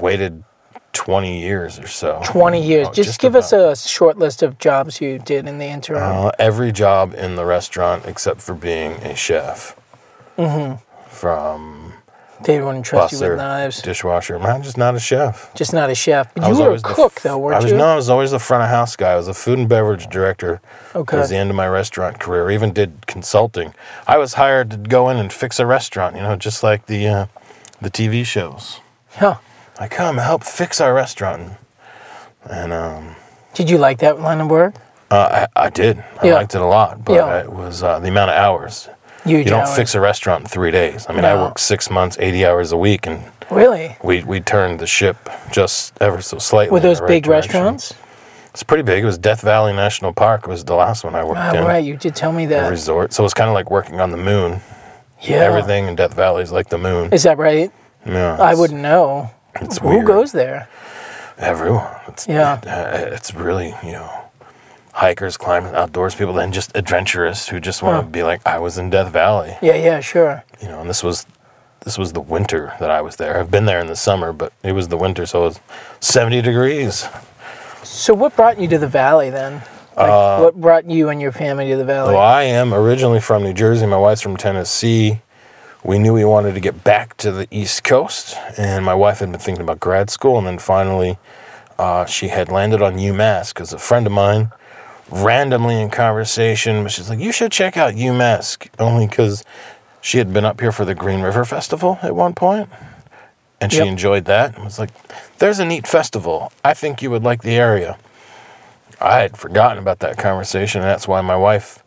waited. 0.00 0.44
20 0.92 1.40
years 1.40 1.80
or 1.80 1.88
so. 1.88 2.22
20 2.24 2.62
years. 2.64 2.86
Oh, 2.88 2.92
just, 2.92 3.18
give 3.18 3.34
us 3.34 3.52
a 3.52 3.74
short 3.74 4.16
list 4.16 4.44
of 4.44 4.58
jobs 4.58 5.00
you 5.00 5.18
did 5.18 5.48
in 5.48 5.58
the 5.58 5.64
interim. 5.66 6.00
Uh, 6.00 6.30
every 6.38 6.70
job 6.70 7.12
in 7.14 7.34
the 7.34 7.44
restaurant 7.44 8.04
except 8.06 8.40
for 8.40 8.54
being 8.54 8.92
a 9.02 9.16
chef. 9.16 9.74
Mm-hmm. 10.38 10.76
From 11.08 11.83
they 12.44 12.60
wouldn't 12.60 12.84
trust 12.84 13.12
you 13.12 13.20
with 13.28 13.38
knives. 13.38 13.82
dishwasher. 13.82 14.38
I'm 14.38 14.62
just 14.62 14.76
not 14.78 14.94
a 14.94 15.00
chef. 15.00 15.52
Just 15.54 15.72
not 15.72 15.90
a 15.90 15.94
chef. 15.94 16.32
But 16.34 16.44
I 16.44 16.48
you 16.48 16.54
was 16.56 16.82
were 16.82 16.90
a 16.90 16.94
cook, 16.94 17.20
though, 17.22 17.32
I 17.32 17.36
weren't 17.36 17.62
was 17.62 17.72
you? 17.72 17.78
no, 17.78 17.86
I 17.86 17.96
was 17.96 18.08
always 18.10 18.30
the 18.30 18.38
front 18.38 18.62
of 18.64 18.68
house 18.70 18.96
guy. 18.96 19.12
I 19.12 19.16
was 19.16 19.28
a 19.28 19.34
food 19.34 19.58
and 19.58 19.68
beverage 19.68 20.06
director. 20.08 20.60
Okay. 20.94 21.16
It 21.16 21.20
was 21.20 21.30
the 21.30 21.36
end 21.36 21.50
of 21.50 21.56
my 21.56 21.68
restaurant 21.68 22.20
career. 22.20 22.50
I 22.50 22.54
even 22.54 22.72
did 22.72 23.06
consulting. 23.06 23.74
I 24.06 24.18
was 24.18 24.34
hired 24.34 24.70
to 24.70 24.76
go 24.76 25.08
in 25.10 25.16
and 25.16 25.32
fix 25.32 25.58
a 25.58 25.66
restaurant. 25.66 26.16
You 26.16 26.22
know, 26.22 26.36
just 26.36 26.62
like 26.62 26.86
the 26.86 27.06
uh, 27.08 27.26
the 27.80 27.90
TV 27.90 28.24
shows. 28.24 28.80
Huh. 29.16 29.36
I 29.78 29.88
come 29.88 30.18
help 30.18 30.44
fix 30.44 30.80
our 30.80 30.94
restaurant, 30.94 31.54
and 32.48 32.72
um, 32.72 33.16
Did 33.54 33.68
you 33.70 33.78
like 33.78 33.98
that 33.98 34.20
line 34.20 34.40
of 34.40 34.48
work? 34.50 34.74
uh, 35.10 35.46
I, 35.56 35.66
I 35.66 35.70
did. 35.70 35.98
I 36.22 36.26
Yeah. 36.28 36.34
liked 36.34 36.54
it 36.54 36.60
a 36.60 36.66
lot, 36.66 37.04
but 37.04 37.14
Yeah. 37.14 37.40
it 37.40 37.52
was 37.52 37.82
uh, 37.82 37.98
the 37.98 38.08
amount 38.08 38.30
of 38.30 38.36
hours. 38.36 38.88
You 39.26 39.44
don't 39.44 39.68
fix 39.68 39.94
a 39.94 40.00
restaurant 40.00 40.42
in 40.44 40.48
three 40.48 40.70
days. 40.70 41.06
I 41.08 41.12
mean, 41.12 41.24
I 41.24 41.34
No. 41.34 41.44
worked 41.44 41.60
six 41.60 41.90
months, 41.90 42.16
80 42.20 42.44
hours 42.46 42.72
a 42.72 42.76
week, 42.76 43.06
and 43.06 43.22
Really? 43.50 43.96
we, 44.02 44.22
we 44.24 44.40
turned 44.40 44.80
the 44.80 44.86
ship 44.86 45.16
just 45.50 45.94
ever 46.00 46.20
so 46.20 46.38
slightly. 46.38 46.72
Were 46.72 46.80
those 46.80 47.00
right 47.00 47.08
big 47.08 47.24
direction. 47.24 47.52
restaurants? 47.54 47.94
It's 48.52 48.62
pretty 48.62 48.82
big. 48.84 49.02
It 49.02 49.06
was 49.06 49.18
Death 49.18 49.40
Valley 49.40 49.72
National 49.72 50.12
Park. 50.12 50.42
It 50.42 50.48
was 50.48 50.64
the 50.64 50.74
last 50.76 51.02
one 51.04 51.14
I 51.14 51.24
worked 51.24 51.40
Oh, 51.40 51.58
in. 51.58 51.64
right. 51.64 51.82
You 51.84 51.96
did 51.96 52.14
tell 52.14 52.32
me 52.32 52.44
A 52.44 52.48
that. 52.48 52.70
resort. 52.70 53.12
So 53.12 53.24
it's 53.24 53.34
kind 53.34 53.48
of 53.48 53.54
like 53.54 53.70
working 53.70 54.00
on 54.00 54.10
the 54.10 54.16
moon. 54.16 54.60
Yeah. 55.20 55.36
Everything 55.38 55.88
in 55.88 55.96
Death 55.96 56.14
Valley 56.14 56.42
is 56.42 56.52
like 56.52 56.68
the 56.68 56.78
moon. 56.78 57.12
Is 57.12 57.22
that 57.24 57.38
right? 57.38 57.70
Yeah, 58.06 58.36
I 58.38 58.54
wouldn't 58.54 58.80
know. 58.80 59.30
It's 59.60 59.78
Who 59.78 59.88
weird. 59.88 60.06
goes 60.06 60.32
there? 60.32 60.68
Everyone. 61.38 61.86
It's, 62.08 62.28
Yeah. 62.28 62.60
uh, 62.66 63.14
it's 63.14 63.34
really, 63.34 63.74
you 63.82 63.92
know, 63.92 64.10
hikers, 64.98 65.36
climbers, 65.36 65.72
outdoors 65.74 66.14
people, 66.14 66.38
and 66.38 66.52
just 66.52 66.70
adventurous 66.76 67.48
who 67.48 67.58
just 67.60 67.82
want 67.82 67.96
to 67.98 68.02
Huh. 68.02 68.08
be 68.10 68.22
like, 68.22 68.40
I 68.46 68.58
was 68.58 68.78
in 68.78 68.90
Death 68.90 69.10
Valley. 69.12 69.56
Yeah, 69.60 69.74
yeah, 69.74 70.00
sure. 70.00 70.44
you 70.62 70.68
know, 70.68 70.80
and 70.80 70.88
this 70.88 71.02
was 71.02 71.26
this 71.84 71.98
was 71.98 72.14
the 72.14 72.20
winter 72.20 72.72
that 72.80 72.90
I 72.90 73.02
was 73.02 73.16
there. 73.16 73.38
I've 73.38 73.50
been 73.50 73.66
there 73.66 73.78
in 73.80 73.88
the 73.88 73.96
summer, 73.96 74.32
but 74.32 74.54
it 74.62 74.72
was 74.72 74.88
the 74.88 74.96
winter, 74.96 75.26
so 75.26 75.42
it 75.42 75.44
was 75.48 75.60
70 76.00 76.40
degrees. 76.40 77.06
So, 77.82 78.14
what 78.14 78.34
brought 78.36 78.58
you 78.58 78.66
to 78.68 78.78
the 78.78 78.86
valley 78.88 79.28
then? 79.28 79.60
Like, 79.96 80.40
what 80.40 80.54
brought 80.58 80.86
you 80.90 81.10
and 81.10 81.20
your 81.20 81.30
family 81.30 81.68
to 81.68 81.76
the 81.76 81.84
valley? 81.84 82.14
Well, 82.14 82.22
I 82.22 82.44
am 82.44 82.72
originally 82.72 83.20
from 83.20 83.42
New 83.42 83.52
Jersey. 83.52 83.84
My 83.86 83.98
wife's 83.98 84.22
from 84.22 84.36
Tennessee. 84.38 85.20
We 85.84 85.98
knew 85.98 86.14
we 86.14 86.24
wanted 86.24 86.54
to 86.54 86.60
get 86.60 86.82
back 86.82 87.16
to 87.18 87.30
the 87.30 87.46
East 87.50 87.84
Coast, 87.84 88.34
and 88.56 88.82
my 88.84 88.94
wife 88.94 89.18
had 89.18 89.30
been 89.30 89.38
thinking 89.40 89.62
about 89.62 89.78
grad 89.78 90.08
school, 90.08 90.38
and 90.38 90.46
then 90.46 90.58
finally, 90.58 91.18
uh, 91.78 92.06
she 92.06 92.28
had 92.28 92.48
landed 92.48 92.80
on 92.80 92.94
UMass 92.96 93.52
because 93.52 93.74
a 93.74 93.78
friend 93.78 94.06
of 94.06 94.12
mine, 94.14 94.50
randomly 95.10 95.80
in 95.80 95.90
conversation, 95.90 96.82
was 96.84 96.92
she's 96.92 97.08
like, 97.10 97.18
"You 97.20 97.32
should 97.32 97.52
check 97.52 97.76
out 97.76 97.94
UMass," 97.94 98.56
only 98.78 99.06
because 99.06 99.44
she 100.00 100.18
had 100.18 100.32
been 100.32 100.44
up 100.44 100.60
here 100.60 100.72
for 100.72 100.84
the 100.84 100.94
Green 100.94 101.20
River 101.22 101.44
Festival 101.44 101.98
at 102.02 102.14
one 102.14 102.34
point, 102.34 102.68
and 103.60 103.72
she 103.72 103.78
Yep. 103.78 103.86
enjoyed 103.88 104.24
that. 104.26 104.54
And 104.54 104.64
was 104.64 104.78
like, 104.78 104.90
"There's 105.38 105.58
a 105.58 105.64
neat 105.64 105.86
festival. 105.86 106.52
I 106.64 106.74
think 106.74 107.02
you 107.02 107.10
would 107.10 107.22
like 107.24 107.42
the 107.42 107.56
area." 107.56 107.96
I 109.00 109.20
had 109.20 109.36
forgotten 109.36 109.78
about 109.78 109.98
that 110.00 110.16
conversation, 110.16 110.80
and 110.80 110.88
that's 110.90 111.06
why 111.08 111.20
my 111.20 111.36
wife 111.36 111.80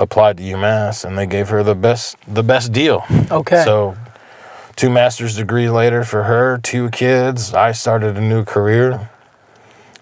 applied 0.00 0.36
to 0.38 0.42
UMass, 0.42 1.04
and 1.04 1.16
they 1.16 1.26
gave 1.26 1.48
her 1.48 1.62
the 1.62 1.74
best 1.74 2.16
the 2.26 2.42
best 2.42 2.72
deal. 2.72 3.04
Okay. 3.30 3.62
So, 3.64 3.96
two 4.76 4.90
master's 4.90 5.36
degree 5.36 5.70
later 5.70 6.02
for 6.04 6.24
her, 6.24 6.58
two 6.58 6.90
kids. 6.90 7.54
I 7.54 7.72
started 7.72 8.16
a 8.16 8.20
new 8.20 8.44
career. 8.44 9.08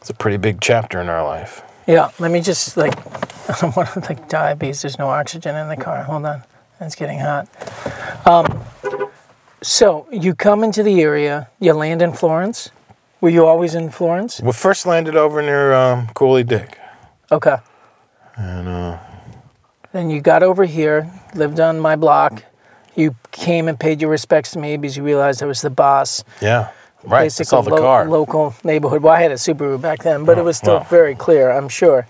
It's 0.00 0.10
a 0.10 0.14
pretty 0.14 0.38
big 0.38 0.60
chapter 0.60 1.00
in 1.00 1.08
our 1.08 1.22
life. 1.22 1.62
Yeah, 1.86 2.10
let 2.18 2.30
me 2.30 2.40
just 2.40 2.76
like, 2.76 2.96
I 3.48 3.56
don't 3.60 3.74
want 3.76 3.88
to 3.94 4.00
like 4.00 4.28
die 4.28 4.54
because 4.54 4.82
there's 4.82 4.98
no 4.98 5.08
oxygen 5.08 5.56
in 5.56 5.68
the 5.68 5.76
car. 5.76 6.02
Hold 6.04 6.24
on, 6.26 6.42
it's 6.80 6.94
getting 6.94 7.18
hot. 7.18 7.48
Um, 8.26 8.62
so 9.62 10.06
you 10.10 10.34
come 10.34 10.64
into 10.64 10.82
the 10.82 11.00
area, 11.02 11.48
you 11.60 11.72
land 11.72 12.02
in 12.02 12.12
Florence. 12.12 12.70
Were 13.20 13.28
you 13.30 13.46
always 13.46 13.74
in 13.76 13.90
Florence? 13.90 14.40
We 14.40 14.52
first 14.52 14.84
landed 14.86 15.14
over 15.16 15.40
near 15.42 15.72
um, 15.72 16.08
Cooley 16.14 16.42
Dick. 16.42 16.78
Okay. 17.30 17.56
And 18.36 18.68
uh, 18.68 18.98
Then 19.92 20.10
you 20.10 20.20
got 20.20 20.42
over 20.42 20.64
here, 20.64 21.08
lived 21.34 21.60
on 21.60 21.78
my 21.78 21.94
block. 21.94 22.42
You 22.96 23.14
came 23.30 23.68
and 23.68 23.78
paid 23.78 24.00
your 24.00 24.10
respects 24.10 24.50
to 24.52 24.58
me 24.58 24.76
because 24.76 24.96
you 24.96 25.04
realized 25.04 25.42
I 25.42 25.46
was 25.46 25.62
the 25.62 25.70
boss. 25.70 26.24
yeah, 26.40 26.70
right. 27.04 27.20
I 27.20 27.24
Basically, 27.24 27.62
the 27.62 27.70
lo- 27.70 27.78
car. 27.80 28.08
local 28.08 28.54
neighborhood. 28.64 29.02
Well, 29.02 29.12
I 29.14 29.20
had 29.22 29.30
a 29.32 29.36
Subaru 29.36 29.80
back 29.80 30.02
then, 30.02 30.24
but 30.24 30.38
it 30.38 30.44
was 30.44 30.56
still 30.56 30.78
wow. 30.78 30.86
very 30.90 31.14
clear, 31.14 31.50
I'm 31.50 31.68
sure. 31.68 32.06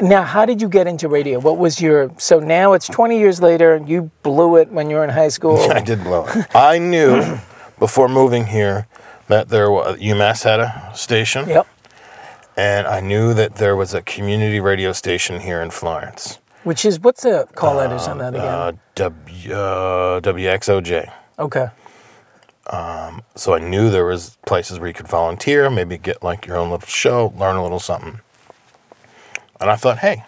Now, 0.00 0.22
how 0.24 0.44
did 0.44 0.60
you 0.60 0.68
get 0.68 0.86
into 0.88 1.08
radio? 1.08 1.38
What 1.38 1.56
was 1.58 1.80
your 1.80 2.10
so 2.18 2.40
now 2.40 2.72
it's 2.72 2.88
20 2.88 3.16
years 3.18 3.40
later. 3.40 3.80
You 3.86 4.10
blew 4.24 4.56
it 4.56 4.68
when 4.70 4.90
you 4.90 4.96
were 4.96 5.04
in 5.04 5.10
high 5.10 5.28
school. 5.28 5.56
I 5.70 5.80
did 5.80 6.02
blow 6.02 6.26
it. 6.26 6.46
I 6.54 6.78
knew 6.78 7.38
before 7.78 8.08
moving 8.08 8.46
here 8.46 8.86
that 9.28 9.48
there 9.50 9.70
was 9.70 9.96
UMass 9.98 10.42
had 10.42 10.58
a 10.60 10.90
station, 10.94 11.48
Yep. 11.48 11.66
and 12.56 12.86
I 12.86 13.00
knew 13.00 13.34
that 13.34 13.54
there 13.56 13.76
was 13.76 13.94
a 13.94 14.02
community 14.02 14.58
radio 14.60 14.92
station 14.92 15.40
here 15.40 15.62
in 15.62 15.70
Florence. 15.70 16.38
Which 16.64 16.84
is 16.84 16.98
what's 16.98 17.22
the 17.22 17.46
call 17.54 17.76
letters 17.76 18.08
on 18.08 18.18
that 18.18 18.34
again? 18.34 18.44
Uh, 18.46 18.72
w, 18.96 19.52
uh, 19.54 20.20
WXOJ. 20.20 21.12
okay. 21.38 21.68
So 23.36 23.54
I 23.54 23.58
knew 23.58 23.90
there 23.90 24.06
was 24.06 24.38
places 24.46 24.78
where 24.78 24.88
you 24.88 24.94
could 24.94 25.08
volunteer, 25.08 25.68
maybe 25.68 25.98
get 25.98 26.22
like 26.22 26.46
your 26.46 26.56
own 26.56 26.70
little 26.70 26.86
show, 26.86 27.32
learn 27.36 27.56
a 27.56 27.62
little 27.62 27.80
something. 27.80 28.20
And 29.60 29.70
I 29.70 29.76
thought, 29.76 29.98
hey, 29.98 30.24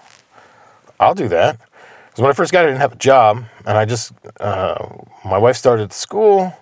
I'll 0.98 1.14
do 1.14 1.28
that. 1.28 1.58
Because 1.58 2.22
when 2.22 2.30
I 2.30 2.34
first 2.34 2.52
got 2.52 2.60
here, 2.60 2.68
I 2.68 2.72
didn't 2.72 2.80
have 2.80 2.92
a 2.92 2.96
job, 2.96 3.44
and 3.66 3.78
I 3.78 3.84
just 3.84 4.12
uh, 4.40 4.88
my 5.24 5.38
wife 5.38 5.56
started 5.56 5.92
school, 5.92 6.52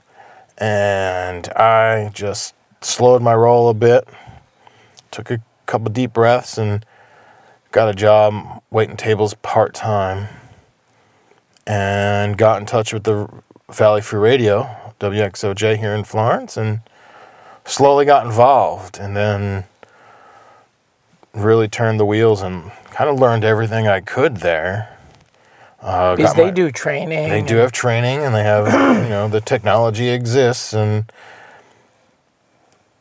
and 0.58 1.48
I 1.50 2.10
just 2.12 2.54
slowed 2.80 3.22
my 3.22 3.34
roll 3.34 3.68
a 3.68 3.74
bit, 3.74 4.06
took 5.10 5.30
a 5.30 5.40
couple 5.66 5.90
deep 5.90 6.12
breaths, 6.12 6.58
and 6.58 6.84
got 7.70 7.88
a 7.88 7.94
job 7.94 8.62
waiting 8.70 8.96
tables 8.96 9.34
part 9.34 9.74
time, 9.74 10.28
and 11.66 12.36
got 12.36 12.60
in 12.60 12.66
touch 12.66 12.92
with 12.92 13.04
the 13.04 13.28
Valley 13.70 14.00
Free 14.00 14.20
Radio, 14.20 14.83
WXOJ 15.10 15.78
here 15.78 15.94
in 15.94 16.04
Florence, 16.04 16.56
and 16.56 16.80
slowly 17.64 18.04
got 18.04 18.26
involved, 18.26 18.98
and 18.98 19.16
then 19.16 19.64
really 21.32 21.68
turned 21.68 21.98
the 21.98 22.04
wheels 22.06 22.42
and 22.42 22.70
kind 22.92 23.10
of 23.10 23.18
learned 23.18 23.44
everything 23.44 23.88
I 23.88 24.00
could 24.00 24.38
there. 24.38 24.96
Uh, 25.82 26.14
Because 26.16 26.34
they 26.34 26.44
my- 26.44 26.50
do 26.50 26.70
training. 26.70 27.28
they 27.28 27.42
do 27.42 27.56
have 27.56 27.72
training 27.72 28.20
and 28.24 28.34
they 28.34 28.42
have 28.44 28.66
you 29.02 29.08
know 29.10 29.28
the 29.28 29.40
technology 29.42 30.08
exists 30.08 30.72
and 30.72 31.04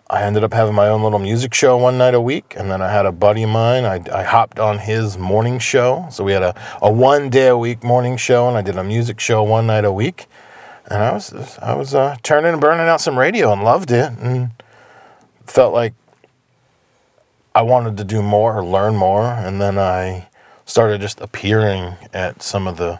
i 0.09 0.21
ended 0.21 0.43
up 0.43 0.51
having 0.53 0.75
my 0.75 0.89
own 0.89 1.01
little 1.01 1.17
music 1.19 1.53
show 1.53 1.77
one 1.77 1.97
night 1.97 2.13
a 2.13 2.19
week 2.19 2.55
and 2.57 2.69
then 2.69 2.81
i 2.81 2.91
had 2.91 3.05
a 3.05 3.11
buddy 3.13 3.43
of 3.43 3.49
mine 3.49 3.85
i, 3.85 4.01
I 4.13 4.23
hopped 4.23 4.59
on 4.59 4.79
his 4.79 5.17
morning 5.17 5.59
show 5.59 6.07
so 6.11 6.25
we 6.25 6.33
had 6.33 6.43
a, 6.43 6.53
a 6.81 6.91
one 6.91 7.29
day 7.29 7.47
a 7.47 7.57
week 7.57 7.85
morning 7.85 8.17
show 8.17 8.49
and 8.49 8.57
i 8.57 8.61
did 8.61 8.75
a 8.75 8.83
music 8.83 9.17
show 9.17 9.41
one 9.43 9.65
night 9.65 9.85
a 9.85 9.91
week 9.91 10.25
and 10.93 11.03
i 11.03 11.11
was 11.11 11.57
i 11.59 11.73
was 11.73 11.93
uh, 11.93 12.15
turning 12.23 12.53
and 12.53 12.61
burning 12.61 12.87
out 12.87 13.01
some 13.01 13.17
radio 13.17 13.51
and 13.51 13.63
loved 13.63 13.91
it 13.91 14.11
and 14.19 14.51
felt 15.45 15.73
like 15.73 15.93
i 17.55 17.61
wanted 17.61 17.97
to 17.97 18.03
do 18.03 18.21
more 18.21 18.57
or 18.57 18.63
learn 18.63 18.95
more 18.95 19.25
and 19.25 19.59
then 19.59 19.77
i 19.77 20.27
started 20.65 21.01
just 21.01 21.19
appearing 21.19 21.95
at 22.13 22.41
some 22.41 22.67
of 22.67 22.77
the 22.77 22.99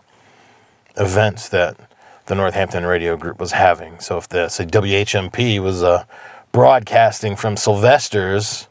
events 0.98 1.50
that 1.50 1.78
the 2.26 2.36
Northampton 2.36 2.86
Radio 2.86 3.18
Group 3.18 3.40
was 3.40 3.52
having. 3.52 4.00
So 4.00 4.18
if 4.18 4.30
the 4.30 4.50
say 4.50 4.66
WHMP 4.66 5.60
was 5.60 5.84
uh, 5.84 6.06
broadcasting 6.52 7.36
from 7.36 7.58
Sylvester's, 7.58 8.68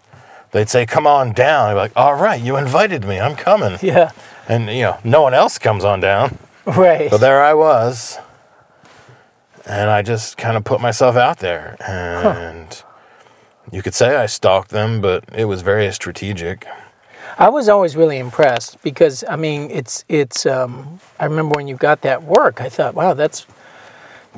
they'd 0.53 0.69
say, 0.69 0.87
"Come 0.87 1.07
on 1.07 1.33
down." 1.33 1.71
I'd 1.71 1.75
be 1.75 1.79
like, 1.79 1.93
"All 1.97 2.15
right, 2.15 2.41
you 2.41 2.57
invited 2.57 3.05
me. 3.05 3.21
I'm 3.21 3.37
coming." 3.37 3.79
Yeah. 3.83 4.13
And 4.49 4.67
you 4.69 4.83
know, 4.83 4.99
no 5.05 5.23
one 5.23 5.35
else 5.35 5.59
comes 5.59 5.85
on 5.85 6.01
down. 6.01 6.39
Right. 6.65 7.11
So 7.11 7.19
there 7.19 7.43
I 7.43 7.55
was, 7.55 8.19
and 9.66 9.90
I 9.90 10.03
just 10.03 10.37
kind 10.37 10.57
of 10.57 10.64
put 10.64 10.81
myself 10.81 11.16
out 11.16 11.38
there, 11.38 11.77
and 11.81 12.83
you 13.70 13.83
could 13.83 13.94
say 13.94 14.16
I 14.16 14.27
stalked 14.27 14.70
them, 14.70 15.01
but 15.01 15.25
it 15.33 15.44
was 15.44 15.62
very 15.62 15.90
strategic. 15.92 16.66
I 17.38 17.48
was 17.48 17.68
always 17.68 17.96
really 17.96 18.18
impressed 18.18 18.83
because 18.83 19.25
I 19.29 19.37
mean 19.37 19.70
it's 19.70 20.05
it's 20.09 20.46
um, 20.46 21.01
I 21.18 21.25
remember 21.25 21.55
when 21.57 21.66
you 21.68 21.77
got 21.77 22.03
that 22.03 22.22
work 22.22 22.61
I 22.61 22.68
thought 22.68 22.94
wow 22.94 23.14
that's 23.14 23.46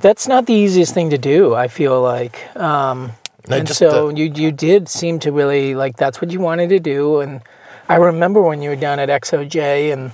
that's 0.00 0.28
not 0.28 0.46
the 0.46 0.54
easiest 0.54 0.94
thing 0.94 1.10
to 1.10 1.18
do 1.18 1.54
I 1.54 1.68
feel 1.68 2.00
like. 2.00 2.56
Um, 2.56 3.12
I 3.48 3.56
and 3.56 3.68
so 3.68 4.08
you 4.08 4.32
you 4.34 4.52
did 4.52 4.88
seem 4.88 5.18
to 5.20 5.32
really 5.32 5.74
like 5.74 5.96
that's 5.96 6.20
what 6.22 6.30
you 6.30 6.40
wanted 6.40 6.68
to 6.70 6.78
do. 6.78 7.20
And 7.20 7.42
I 7.88 7.96
remember 7.96 8.40
when 8.40 8.62
you 8.62 8.70
were 8.70 8.76
down 8.76 8.98
at 8.98 9.08
XOJ 9.08 9.92
and 9.92 10.12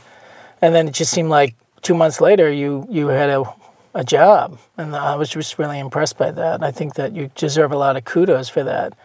and 0.63 0.75
then 0.75 0.89
it 0.89 0.95
just 0.95 1.13
seemed 1.13 1.29
like 1.29 1.55
two 1.83 1.95
months 1.95 2.21
later 2.21 2.51
you 2.51 2.87
you 2.91 3.09
had 3.09 3.31
a 3.31 3.45
a 3.95 4.05
job 4.05 4.59
and 4.77 4.95
I 4.95 5.17
was 5.17 5.31
just 5.31 5.59
really 5.59 5.79
impressed 5.79 6.17
by 6.17 6.31
that 6.31 6.63
I 6.63 6.71
think 6.71 6.95
that 6.95 7.15
you 7.15 7.31
deserve 7.35 7.73
a 7.73 7.79
lot 7.79 7.97
of 7.97 8.05
kudos 8.05 8.49
for 8.49 8.63
that 8.65 8.97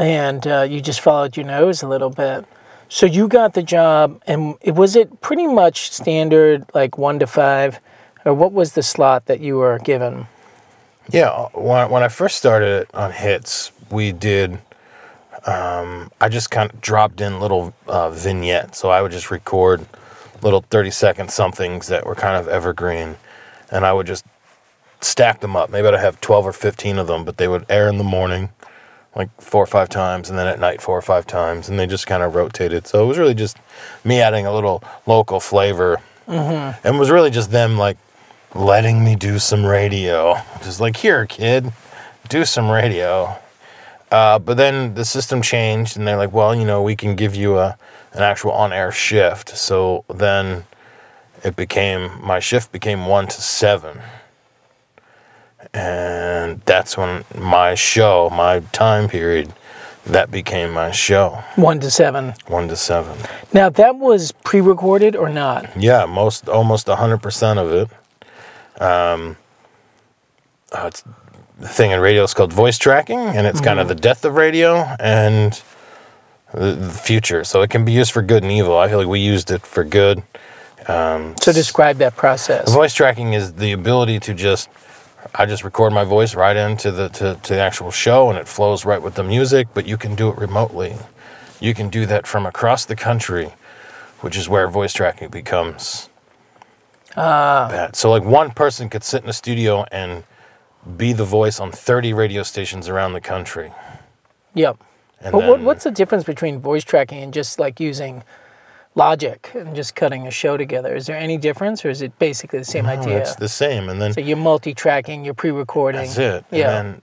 and 0.00 0.46
uh, 0.46 0.62
you 0.62 0.80
just 0.80 1.00
followed 1.00 1.36
your 1.36 1.46
nose 1.46 1.82
a 1.82 1.88
little 1.88 2.10
bit. 2.10 2.46
So 2.88 3.06
you 3.06 3.28
got 3.28 3.54
the 3.54 3.62
job, 3.62 4.20
and 4.26 4.56
it, 4.62 4.74
was 4.74 4.96
it 4.96 5.20
pretty 5.20 5.46
much 5.46 5.92
standard, 5.92 6.64
like 6.74 6.98
one 6.98 7.18
to 7.20 7.26
five, 7.26 7.78
or 8.24 8.34
what 8.34 8.52
was 8.52 8.72
the 8.72 8.82
slot 8.82 9.26
that 9.26 9.40
you 9.40 9.58
were 9.58 9.78
given? 9.78 10.26
Yeah, 11.10 11.48
when, 11.52 11.90
when 11.90 12.02
I 12.02 12.08
first 12.08 12.36
started 12.38 12.88
on 12.94 13.12
hits, 13.12 13.72
we 13.90 14.10
did. 14.10 14.58
Um, 15.46 16.10
I 16.20 16.28
just 16.28 16.50
kind 16.50 16.72
of 16.72 16.80
dropped 16.80 17.20
in 17.20 17.40
little 17.40 17.74
uh, 17.86 18.10
vignettes, 18.10 18.78
so 18.78 18.90
I 18.90 19.02
would 19.02 19.12
just 19.12 19.30
record 19.30 19.86
little 20.42 20.62
thirty 20.70 20.90
second 20.90 21.30
somethings 21.30 21.88
that 21.88 22.06
were 22.06 22.14
kind 22.14 22.36
of 22.36 22.48
evergreen, 22.48 23.16
and 23.70 23.84
I 23.84 23.92
would 23.92 24.06
just 24.06 24.24
stack 25.00 25.40
them 25.40 25.56
up. 25.56 25.70
Maybe 25.70 25.88
I'd 25.88 25.94
have 25.94 26.20
twelve 26.20 26.46
or 26.46 26.52
fifteen 26.52 26.98
of 26.98 27.06
them, 27.06 27.24
but 27.24 27.36
they 27.36 27.48
would 27.48 27.64
air 27.68 27.88
in 27.88 27.98
the 27.98 28.04
morning, 28.04 28.50
like 29.16 29.28
four 29.40 29.62
or 29.62 29.66
five 29.66 29.88
times, 29.88 30.28
and 30.28 30.38
then 30.38 30.46
at 30.46 30.60
night 30.60 30.80
four 30.82 30.96
or 30.96 31.02
five 31.02 31.26
times, 31.26 31.68
and 31.68 31.78
they 31.78 31.86
just 31.86 32.06
kind 32.06 32.22
of 32.22 32.34
rotated. 32.34 32.86
So 32.86 33.02
it 33.02 33.06
was 33.06 33.18
really 33.18 33.34
just 33.34 33.56
me 34.04 34.20
adding 34.20 34.46
a 34.46 34.52
little 34.52 34.82
local 35.06 35.40
flavor, 35.40 36.00
and 36.84 36.96
it 36.96 36.98
was 36.98 37.10
really 37.10 37.30
just 37.30 37.50
them 37.50 37.78
like 37.78 37.96
letting 38.54 39.04
me 39.04 39.16
do 39.16 39.38
some 39.38 39.64
radio. 39.64 40.36
Just 40.62 40.80
like, 40.80 40.96
here, 40.96 41.24
kid, 41.26 41.72
do 42.28 42.44
some 42.44 42.68
radio. 42.70 43.36
Uh, 44.10 44.40
but 44.40 44.56
then 44.56 44.94
the 44.94 45.04
system 45.04 45.40
changed, 45.40 45.96
and 45.96 46.06
they're 46.06 46.16
like, 46.16 46.32
well, 46.32 46.54
you 46.54 46.64
know, 46.64 46.82
we 46.82 46.96
can 46.96 47.14
give 47.14 47.34
you 47.34 47.58
a 47.58 47.78
an 48.12 48.22
actual 48.22 48.50
on 48.50 48.72
air 48.72 48.90
shift. 48.90 49.50
So 49.50 50.04
then 50.12 50.64
it 51.44 51.56
became 51.56 52.10
my 52.24 52.40
shift 52.40 52.72
became 52.72 53.06
one 53.06 53.26
to 53.28 53.40
seven. 53.40 54.00
And 55.74 56.60
that's 56.62 56.96
when 56.96 57.24
my 57.38 57.74
show, 57.74 58.30
my 58.30 58.60
time 58.72 59.08
period, 59.08 59.52
that 60.06 60.30
became 60.30 60.72
my 60.72 60.90
show, 60.90 61.42
One 61.56 61.78
to 61.80 61.90
seven. 61.90 62.34
one 62.48 62.66
to 62.68 62.76
seven. 62.76 63.16
Now 63.52 63.68
that 63.68 63.96
was 63.96 64.32
pre-recorded 64.32 65.14
or 65.14 65.28
not? 65.28 65.76
Yeah, 65.76 66.06
most 66.06 66.48
almost 66.48 66.88
hundred 66.88 67.18
percent 67.18 67.58
of 67.58 67.70
it. 67.72 68.82
Um, 68.82 69.36
uh, 70.72 70.84
it's 70.86 71.04
the 71.58 71.68
thing 71.68 71.90
in 71.90 72.00
radio 72.00 72.22
is 72.22 72.32
called 72.32 72.52
voice 72.52 72.78
tracking, 72.78 73.18
and 73.18 73.46
it's 73.46 73.60
kind 73.60 73.78
of 73.78 73.88
the 73.88 73.94
death 73.94 74.24
of 74.24 74.34
radio 74.34 74.76
and 74.98 75.62
the, 76.54 76.72
the 76.72 76.90
future. 76.90 77.44
So 77.44 77.60
it 77.60 77.68
can 77.70 77.84
be 77.84 77.92
used 77.92 78.12
for 78.12 78.22
good 78.22 78.42
and 78.42 78.50
evil. 78.50 78.78
I 78.78 78.88
feel 78.88 78.98
like 78.98 79.06
we 79.08 79.20
used 79.20 79.50
it 79.50 79.62
for 79.66 79.84
good. 79.84 80.22
Um, 80.90 81.34
so 81.40 81.52
describe 81.52 81.98
that 81.98 82.16
process. 82.16 82.72
Voice 82.72 82.94
tracking 82.94 83.32
is 83.32 83.54
the 83.54 83.72
ability 83.72 84.18
to 84.20 84.34
just 84.34 84.68
I 85.34 85.46
just 85.46 85.64
record 85.64 85.92
my 85.92 86.04
voice 86.04 86.34
right 86.34 86.56
into 86.56 86.90
the 86.90 87.08
to, 87.10 87.38
to 87.42 87.54
the 87.54 87.60
actual 87.60 87.90
show 87.90 88.30
and 88.30 88.38
it 88.38 88.48
flows 88.48 88.84
right 88.84 89.00
with 89.00 89.14
the 89.14 89.22
music, 89.22 89.68
but 89.74 89.86
you 89.86 89.96
can 89.96 90.14
do 90.14 90.28
it 90.30 90.38
remotely. 90.38 90.96
You 91.60 91.74
can 91.74 91.88
do 91.88 92.06
that 92.06 92.26
from 92.26 92.46
across 92.46 92.84
the 92.84 92.96
country, 92.96 93.52
which 94.20 94.36
is 94.36 94.48
where 94.48 94.66
voice 94.68 94.92
tracking 94.92 95.28
becomes 95.28 96.08
ah. 97.16 97.68
bad. 97.70 97.96
So 97.96 98.10
like 98.10 98.24
one 98.24 98.50
person 98.50 98.88
could 98.88 99.04
sit 99.04 99.22
in 99.22 99.28
a 99.28 99.34
studio 99.34 99.84
and 99.92 100.24
be 100.96 101.12
the 101.12 101.24
voice 101.24 101.60
on 101.60 101.70
30 101.70 102.14
radio 102.14 102.42
stations 102.42 102.88
around 102.88 103.12
the 103.12 103.20
country. 103.20 103.72
Yep. 104.54 104.78
And 105.20 105.32
But 105.32 105.46
what, 105.46 105.56
then- 105.58 105.64
what's 105.64 105.84
the 105.84 105.90
difference 105.90 106.24
between 106.24 106.60
voice 106.60 106.82
tracking 106.82 107.22
and 107.22 107.32
just 107.32 107.58
like 107.58 107.78
using 107.78 108.22
Logic 108.96 109.50
and 109.54 109.74
just 109.76 109.94
cutting 109.94 110.26
a 110.26 110.30
show 110.30 110.56
together? 110.56 110.94
Is 110.96 111.06
there 111.06 111.16
any 111.16 111.38
difference, 111.38 111.84
or 111.84 111.90
is 111.90 112.02
it 112.02 112.18
basically 112.18 112.58
the 112.58 112.64
same 112.64 112.86
No, 112.86 112.92
idea? 112.92 113.18
It's 113.18 113.36
the 113.36 113.48
same. 113.48 113.88
And 113.88 114.02
then 114.02 114.12
So 114.12 114.20
you're 114.20 114.36
multi-tracking, 114.36 115.24
you're 115.24 115.34
pre-recording. 115.34 116.00
That's 116.02 116.18
it. 116.18 116.44
Yeah. 116.50 116.80
And 116.80 116.94
then, 116.94 117.02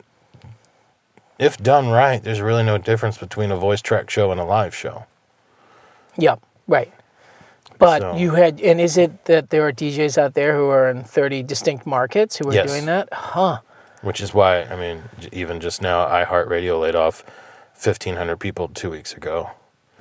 if 1.39 1.57
done 1.57 1.87
right, 1.89 2.21
there's 2.21 2.41
really 2.41 2.63
no 2.63 2.77
difference 2.77 3.17
between 3.17 3.51
a 3.51 3.55
voice 3.55 3.81
track 3.81 4.09
show 4.09 4.31
and 4.31 4.39
a 4.39 4.43
live 4.43 4.75
show. 4.75 5.05
Yep. 6.17 6.41
Right. 6.67 6.91
But 7.79 8.01
So- 8.01 8.15
you 8.17 8.31
had, 8.31 8.59
and 8.59 8.81
is 8.81 8.97
it 8.97 9.25
that 9.25 9.49
there 9.51 9.65
are 9.65 9.71
DJs 9.71 10.17
out 10.17 10.33
there 10.33 10.55
who 10.55 10.67
are 10.69 10.89
in 10.89 11.03
30 11.03 11.41
distinct 11.43 11.85
markets 11.85 12.35
who 12.37 12.49
are 12.49 12.53
Yes. 12.53 12.67
doing 12.69 12.85
that? 12.87 13.07
Huh. 13.13 13.59
Which 14.01 14.19
is 14.19 14.33
why, 14.33 14.63
I 14.63 14.75
mean, 14.75 15.03
even 15.31 15.59
just 15.61 15.81
now, 15.81 16.05
iHeartRadio 16.07 16.79
laid 16.81 16.95
off 16.95 17.23
1,500 17.75 18.37
people 18.39 18.67
two 18.67 18.89
weeks 18.89 19.13
ago. 19.13 19.51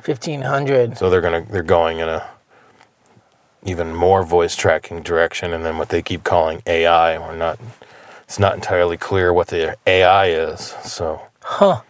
Fifteen 0.07 0.43
hundred. 0.43 0.97
So 0.97 1.11
they're 1.11 1.21
gonna 1.21 1.45
they're 1.51 1.65
going 1.65 1.99
in 1.99 2.09
a 2.09 2.31
even 3.65 3.93
more 3.93 4.23
voice 4.23 4.55
tracking 4.55 5.03
direction, 5.03 5.53
and 5.53 5.65
then 5.65 5.79
what 5.79 5.89
they 5.89 6.01
keep 6.01 6.23
calling 6.23 6.63
AI. 6.65 7.19
We're 7.19 7.35
not. 7.35 7.59
It's 8.23 8.39
not 8.39 8.55
entirely 8.55 8.97
clear 8.97 9.33
what 9.33 9.49
the 9.49 9.77
AI 9.85 10.27
is. 10.29 10.77
So 10.85 11.23
Huh. 11.43 11.81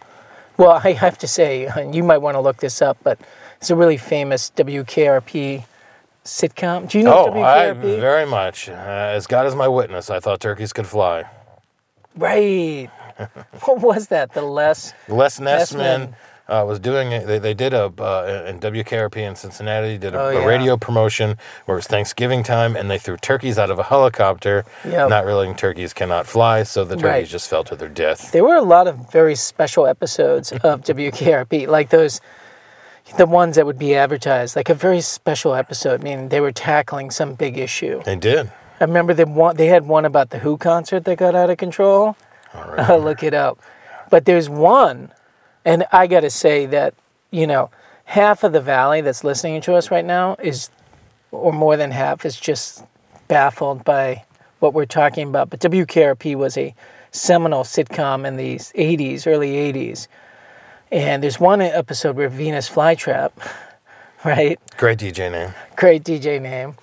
Well, 0.57 0.81
I 0.83 0.93
have 0.93 1.19
to 1.19 1.27
say, 1.27 1.69
you 1.93 2.01
might 2.01 2.17
want 2.17 2.33
to 2.33 2.41
look 2.41 2.57
this 2.57 2.81
up, 2.81 2.97
but 3.03 3.19
it's 3.57 3.69
a 3.69 3.75
really 3.75 3.97
famous 3.97 4.51
WKRP 4.55 5.63
sitcom. 6.25 6.89
Do 6.89 6.97
you 6.97 7.03
know 7.03 7.27
oh, 7.27 7.43
I 7.43 7.67
WKRP? 7.67 7.99
very 7.99 8.25
much. 8.25 8.67
Uh, 8.67 8.73
as 8.73 9.27
God 9.27 9.45
is 9.45 9.53
my 9.53 9.67
witness, 9.67 10.09
I 10.09 10.19
thought 10.19 10.39
turkeys 10.39 10.73
could 10.73 10.87
fly. 10.87 11.25
right. 12.15 12.89
what 13.65 13.79
was 13.79 14.07
that? 14.07 14.33
The 14.33 14.41
less. 14.41 14.95
Les 15.07 15.39
Nessman. 15.39 16.07
Nessman 16.07 16.13
uh, 16.49 16.63
was 16.65 16.79
doing 16.79 17.11
it. 17.11 17.27
They, 17.27 17.39
they 17.39 17.53
did 17.53 17.73
a 17.73 17.85
uh, 17.99 18.45
in 18.47 18.59
WKRP 18.59 19.17
in 19.17 19.35
Cincinnati 19.35 19.97
did 19.97 20.15
a, 20.15 20.19
Oh, 20.21 20.29
a 20.43 20.47
radio 20.47 20.77
promotion 20.77 21.37
where 21.65 21.75
it 21.75 21.79
was 21.79 21.87
Thanksgiving 21.87 22.43
time, 22.43 22.75
and 22.75 22.89
they 22.89 22.97
threw 22.97 23.17
turkeys 23.17 23.57
out 23.59 23.69
of 23.69 23.79
a 23.79 23.83
helicopter, 23.83 24.65
Yep. 24.85 25.09
not 25.09 25.25
realizing 25.25 25.55
turkeys 25.55 25.93
cannot 25.93 26.25
fly, 26.27 26.63
so 26.63 26.83
the 26.83 26.95
turkeys 26.95 27.03
Right. 27.03 27.25
just 27.27 27.49
fell 27.49 27.63
to 27.65 27.75
their 27.75 27.89
death. 27.89 28.31
There 28.31 28.43
were 28.45 28.55
a 28.55 28.61
lot 28.61 28.87
of 28.87 29.11
very 29.11 29.35
special 29.35 29.85
episodes 29.87 30.51
of 30.51 30.81
WKRP, 30.85 31.67
like 31.67 31.89
those, 31.89 32.21
the 33.17 33.25
ones 33.25 33.55
that 33.55 33.65
would 33.65 33.79
be 33.79 33.95
advertised, 33.95 34.55
like 34.55 34.69
a 34.69 34.73
very 34.73 35.01
special 35.01 35.53
episode. 35.53 36.01
I 36.01 36.03
mean, 36.03 36.29
they 36.29 36.39
were 36.41 36.51
tackling 36.51 37.11
some 37.11 37.33
big 37.35 37.57
issue. 37.57 38.01
They 38.03 38.15
did. 38.15 38.51
I 38.79 38.83
remember 38.83 39.13
they 39.13 39.23
one, 39.25 39.55
they 39.57 39.67
had 39.67 39.87
one 39.87 40.05
about 40.05 40.29
the 40.29 40.39
Who 40.39 40.55
concert 40.57 41.03
that 41.05 41.17
got 41.17 41.33
out 41.35 41.49
of 41.49 41.57
control. 41.57 42.15
All 42.53 42.63
right. 42.71 42.79
I'll 42.89 42.99
look 42.99 43.23
it 43.23 43.33
up. 43.33 43.59
But 44.09 44.25
there's 44.25 44.49
one, 44.49 45.11
and 45.67 45.85
I 45.91 46.07
got 46.07 46.21
to 46.21 46.29
say 46.29 46.65
that, 46.67 46.93
you 47.29 47.45
know, 47.45 47.69
half 48.05 48.45
of 48.45 48.53
the 48.53 48.61
valley 48.61 49.01
that's 49.01 49.25
listening 49.25 49.59
to 49.61 49.75
us 49.75 49.91
right 49.91 50.05
now 50.05 50.37
is, 50.39 50.69
or 51.31 51.51
more 51.51 51.75
than 51.75 51.91
half, 51.91 52.25
is 52.25 52.39
just 52.39 52.85
baffled 53.27 53.83
by 53.83 54.23
what 54.59 54.73
we're 54.73 54.85
talking 54.85 55.27
about. 55.27 55.49
But 55.49 55.59
WKRP 55.59 56.35
was 56.35 56.57
a 56.57 56.73
seminal 57.11 57.63
sitcom 57.63 58.25
in 58.25 58.37
the 58.37 58.55
80s, 58.55 59.27
early 59.27 59.55
80s. 59.73 60.07
And 60.89 61.21
there's 61.21 61.37
one 61.37 61.59
episode 61.59 62.15
where 62.15 62.29
Venus 62.29 62.69
Flytrap, 62.69 63.31
right? 64.23 64.57
Great 64.77 64.99
DJ 64.99 65.29
name. 65.29 65.53
great 65.75 66.05
DJ 66.05 66.41
name, 66.41 66.77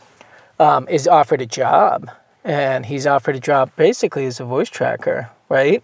um, 0.60 0.86
is 0.88 1.08
offered 1.08 1.40
a 1.40 1.46
job, 1.46 2.10
and 2.44 2.84
he's 2.84 3.06
offered 3.06 3.36
a 3.36 3.40
job 3.40 3.70
basically 3.76 4.26
as 4.26 4.40
a 4.40 4.44
voice 4.44 4.68
tracker, 4.68 5.30
right? 5.48 5.82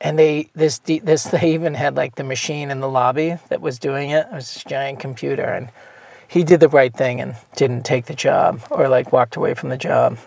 And 0.00 0.18
they 0.18 0.50
this 0.54 0.78
this 0.78 1.24
they 1.32 1.54
even 1.54 1.74
had 1.74 1.96
like 1.96 2.16
the 2.16 2.24
machine 2.24 2.70
in 2.70 2.80
the 2.80 2.88
lobby 2.88 3.36
that 3.48 3.60
was 3.60 3.78
doing 3.78 4.10
it. 4.10 4.26
It 4.30 4.34
was 4.34 4.54
this 4.54 4.64
giant 4.64 5.00
computer, 5.00 5.44
and 5.44 5.68
he 6.28 6.44
did 6.44 6.60
the 6.60 6.68
right 6.68 6.92
thing 6.92 7.20
and 7.20 7.36
didn't 7.56 7.84
take 7.84 8.06
the 8.06 8.14
job 8.14 8.60
or 8.70 8.88
like 8.88 9.12
walked 9.12 9.36
away 9.36 9.54
from 9.54 9.68
the 9.68 9.78
job. 9.78 10.18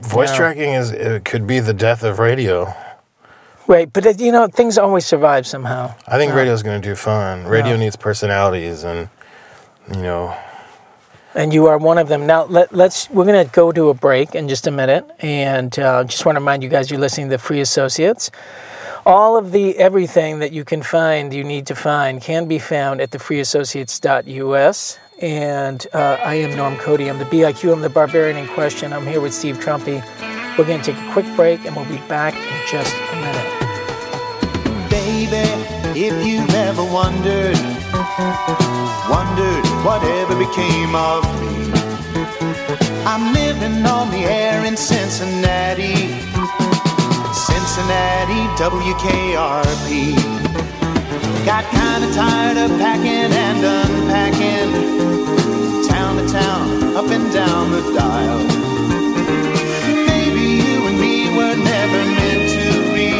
Voice 0.00 0.34
tracking 0.34 0.74
is 0.74 0.92
it 0.92 1.24
could 1.24 1.46
be 1.46 1.58
the 1.60 1.74
death 1.74 2.04
of 2.04 2.18
radio. 2.18 2.72
Right, 3.66 3.92
but 3.92 4.06
it, 4.06 4.20
you 4.20 4.32
know 4.32 4.46
things 4.46 4.78
always 4.78 5.04
survive 5.04 5.46
somehow. 5.46 5.94
I 6.06 6.16
think 6.16 6.32
radio's 6.32 6.62
going 6.62 6.80
to 6.80 6.88
do 6.88 6.94
fine. 6.94 7.44
Radio 7.44 7.76
needs 7.76 7.96
personalities, 7.96 8.84
and 8.84 9.10
you 9.94 10.02
know, 10.02 10.34
and 11.34 11.52
you 11.52 11.66
are 11.66 11.78
one 11.78 11.98
of 11.98 12.08
them. 12.08 12.26
Now 12.26 12.44
let, 12.44 12.74
let's 12.74 13.08
we're 13.10 13.26
gonna 13.26 13.44
go 13.44 13.72
to 13.72 13.88
a 13.88 13.94
break 13.94 14.34
in 14.34 14.48
just 14.48 14.66
a 14.66 14.70
minute, 14.70 15.08
and 15.20 15.76
uh, 15.78 16.04
just 16.04 16.24
want 16.24 16.36
to 16.36 16.40
remind 16.40 16.62
you 16.62 16.68
guys 16.68 16.90
you're 16.90 17.00
listening 17.00 17.28
to 17.28 17.32
the 17.32 17.38
Free 17.38 17.60
Associates. 17.60 18.30
All 19.06 19.36
of 19.36 19.52
the 19.52 19.76
everything 19.78 20.40
that 20.40 20.52
you 20.52 20.64
can 20.64 20.82
find, 20.82 21.32
you 21.32 21.44
need 21.44 21.66
to 21.68 21.74
find, 21.74 22.20
can 22.20 22.46
be 22.46 22.58
found 22.58 23.00
at 23.00 23.10
thefreeassociates.us. 23.10 24.98
And 25.20 25.86
uh, 25.92 26.18
I 26.20 26.34
am 26.34 26.56
Norm 26.56 26.76
Cody. 26.76 27.08
I'm 27.08 27.18
the 27.18 27.24
BIQ. 27.24 27.72
I'm 27.72 27.80
the 27.80 27.88
barbarian 27.88 28.36
in 28.36 28.46
question. 28.48 28.92
I'm 28.92 29.06
here 29.06 29.20
with 29.20 29.34
Steve 29.34 29.58
Trumpy. 29.58 30.04
We're 30.58 30.66
going 30.66 30.80
to 30.80 30.92
take 30.92 31.02
a 31.02 31.12
quick 31.12 31.26
break, 31.36 31.64
and 31.64 31.74
we'll 31.74 31.86
be 31.86 31.98
back 32.08 32.34
in 32.34 32.66
just 32.70 32.94
a 32.94 33.16
minute. 33.16 34.90
Baby, 34.90 35.48
if 35.98 36.26
you've 36.26 36.54
ever 36.54 36.84
wondered, 36.84 37.58
wondered 39.08 39.67
whatever 39.84 40.34
became 40.36 40.94
of 40.94 41.22
me. 41.40 41.72
I'm 43.06 43.32
living 43.32 43.86
on 43.86 44.10
the 44.10 44.24
air 44.24 44.64
in 44.64 44.76
Cincinnati, 44.76 45.96
Cincinnati, 47.32 48.42
WKRP. 48.58 50.14
Got 51.44 51.64
kinda 51.70 52.12
tired 52.14 52.58
of 52.58 52.70
packing 52.78 53.32
and 53.46 53.64
unpacking, 53.64 54.70
town 55.88 56.16
to 56.16 56.26
town, 56.32 56.96
up 56.96 57.08
and 57.10 57.32
down 57.32 57.70
the 57.70 57.82
dial. 57.94 58.40
Maybe 60.10 60.44
you 60.66 60.86
and 60.88 61.00
me 61.00 61.36
were 61.36 61.56
never 61.56 62.00
meant 62.16 62.44
to 62.56 62.66
be. 62.94 63.10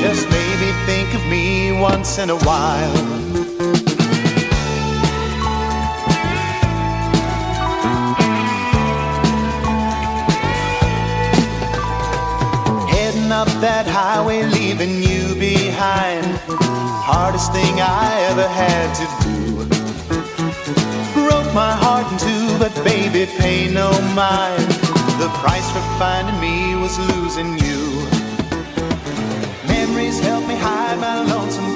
Just 0.00 0.28
maybe 0.30 0.72
think 0.86 1.14
of 1.14 1.26
me 1.26 1.72
once 1.72 2.18
in 2.18 2.30
a 2.30 2.36
while. 2.36 3.21
hardest 17.42 17.52
thing 17.52 17.80
I 17.80 18.20
ever 18.30 18.48
had 18.48 18.94
to 19.00 19.06
do. 19.24 19.56
Broke 21.14 21.54
my 21.54 21.72
heart 21.72 22.06
in 22.12 22.18
two, 22.18 22.58
but 22.58 22.72
baby, 22.84 23.26
pay 23.38 23.68
no 23.68 23.90
mind. 24.14 24.70
The 25.18 25.28
price 25.42 25.68
for 25.70 25.82
finding 25.98 26.38
me 26.40 26.74
was 26.76 26.98
losing 27.10 27.58
you. 27.58 27.80
Memories 29.66 30.20
help 30.20 30.46
me 30.46 30.56
hide 30.56 30.98
my 31.00 31.22
lonesome 31.22 31.71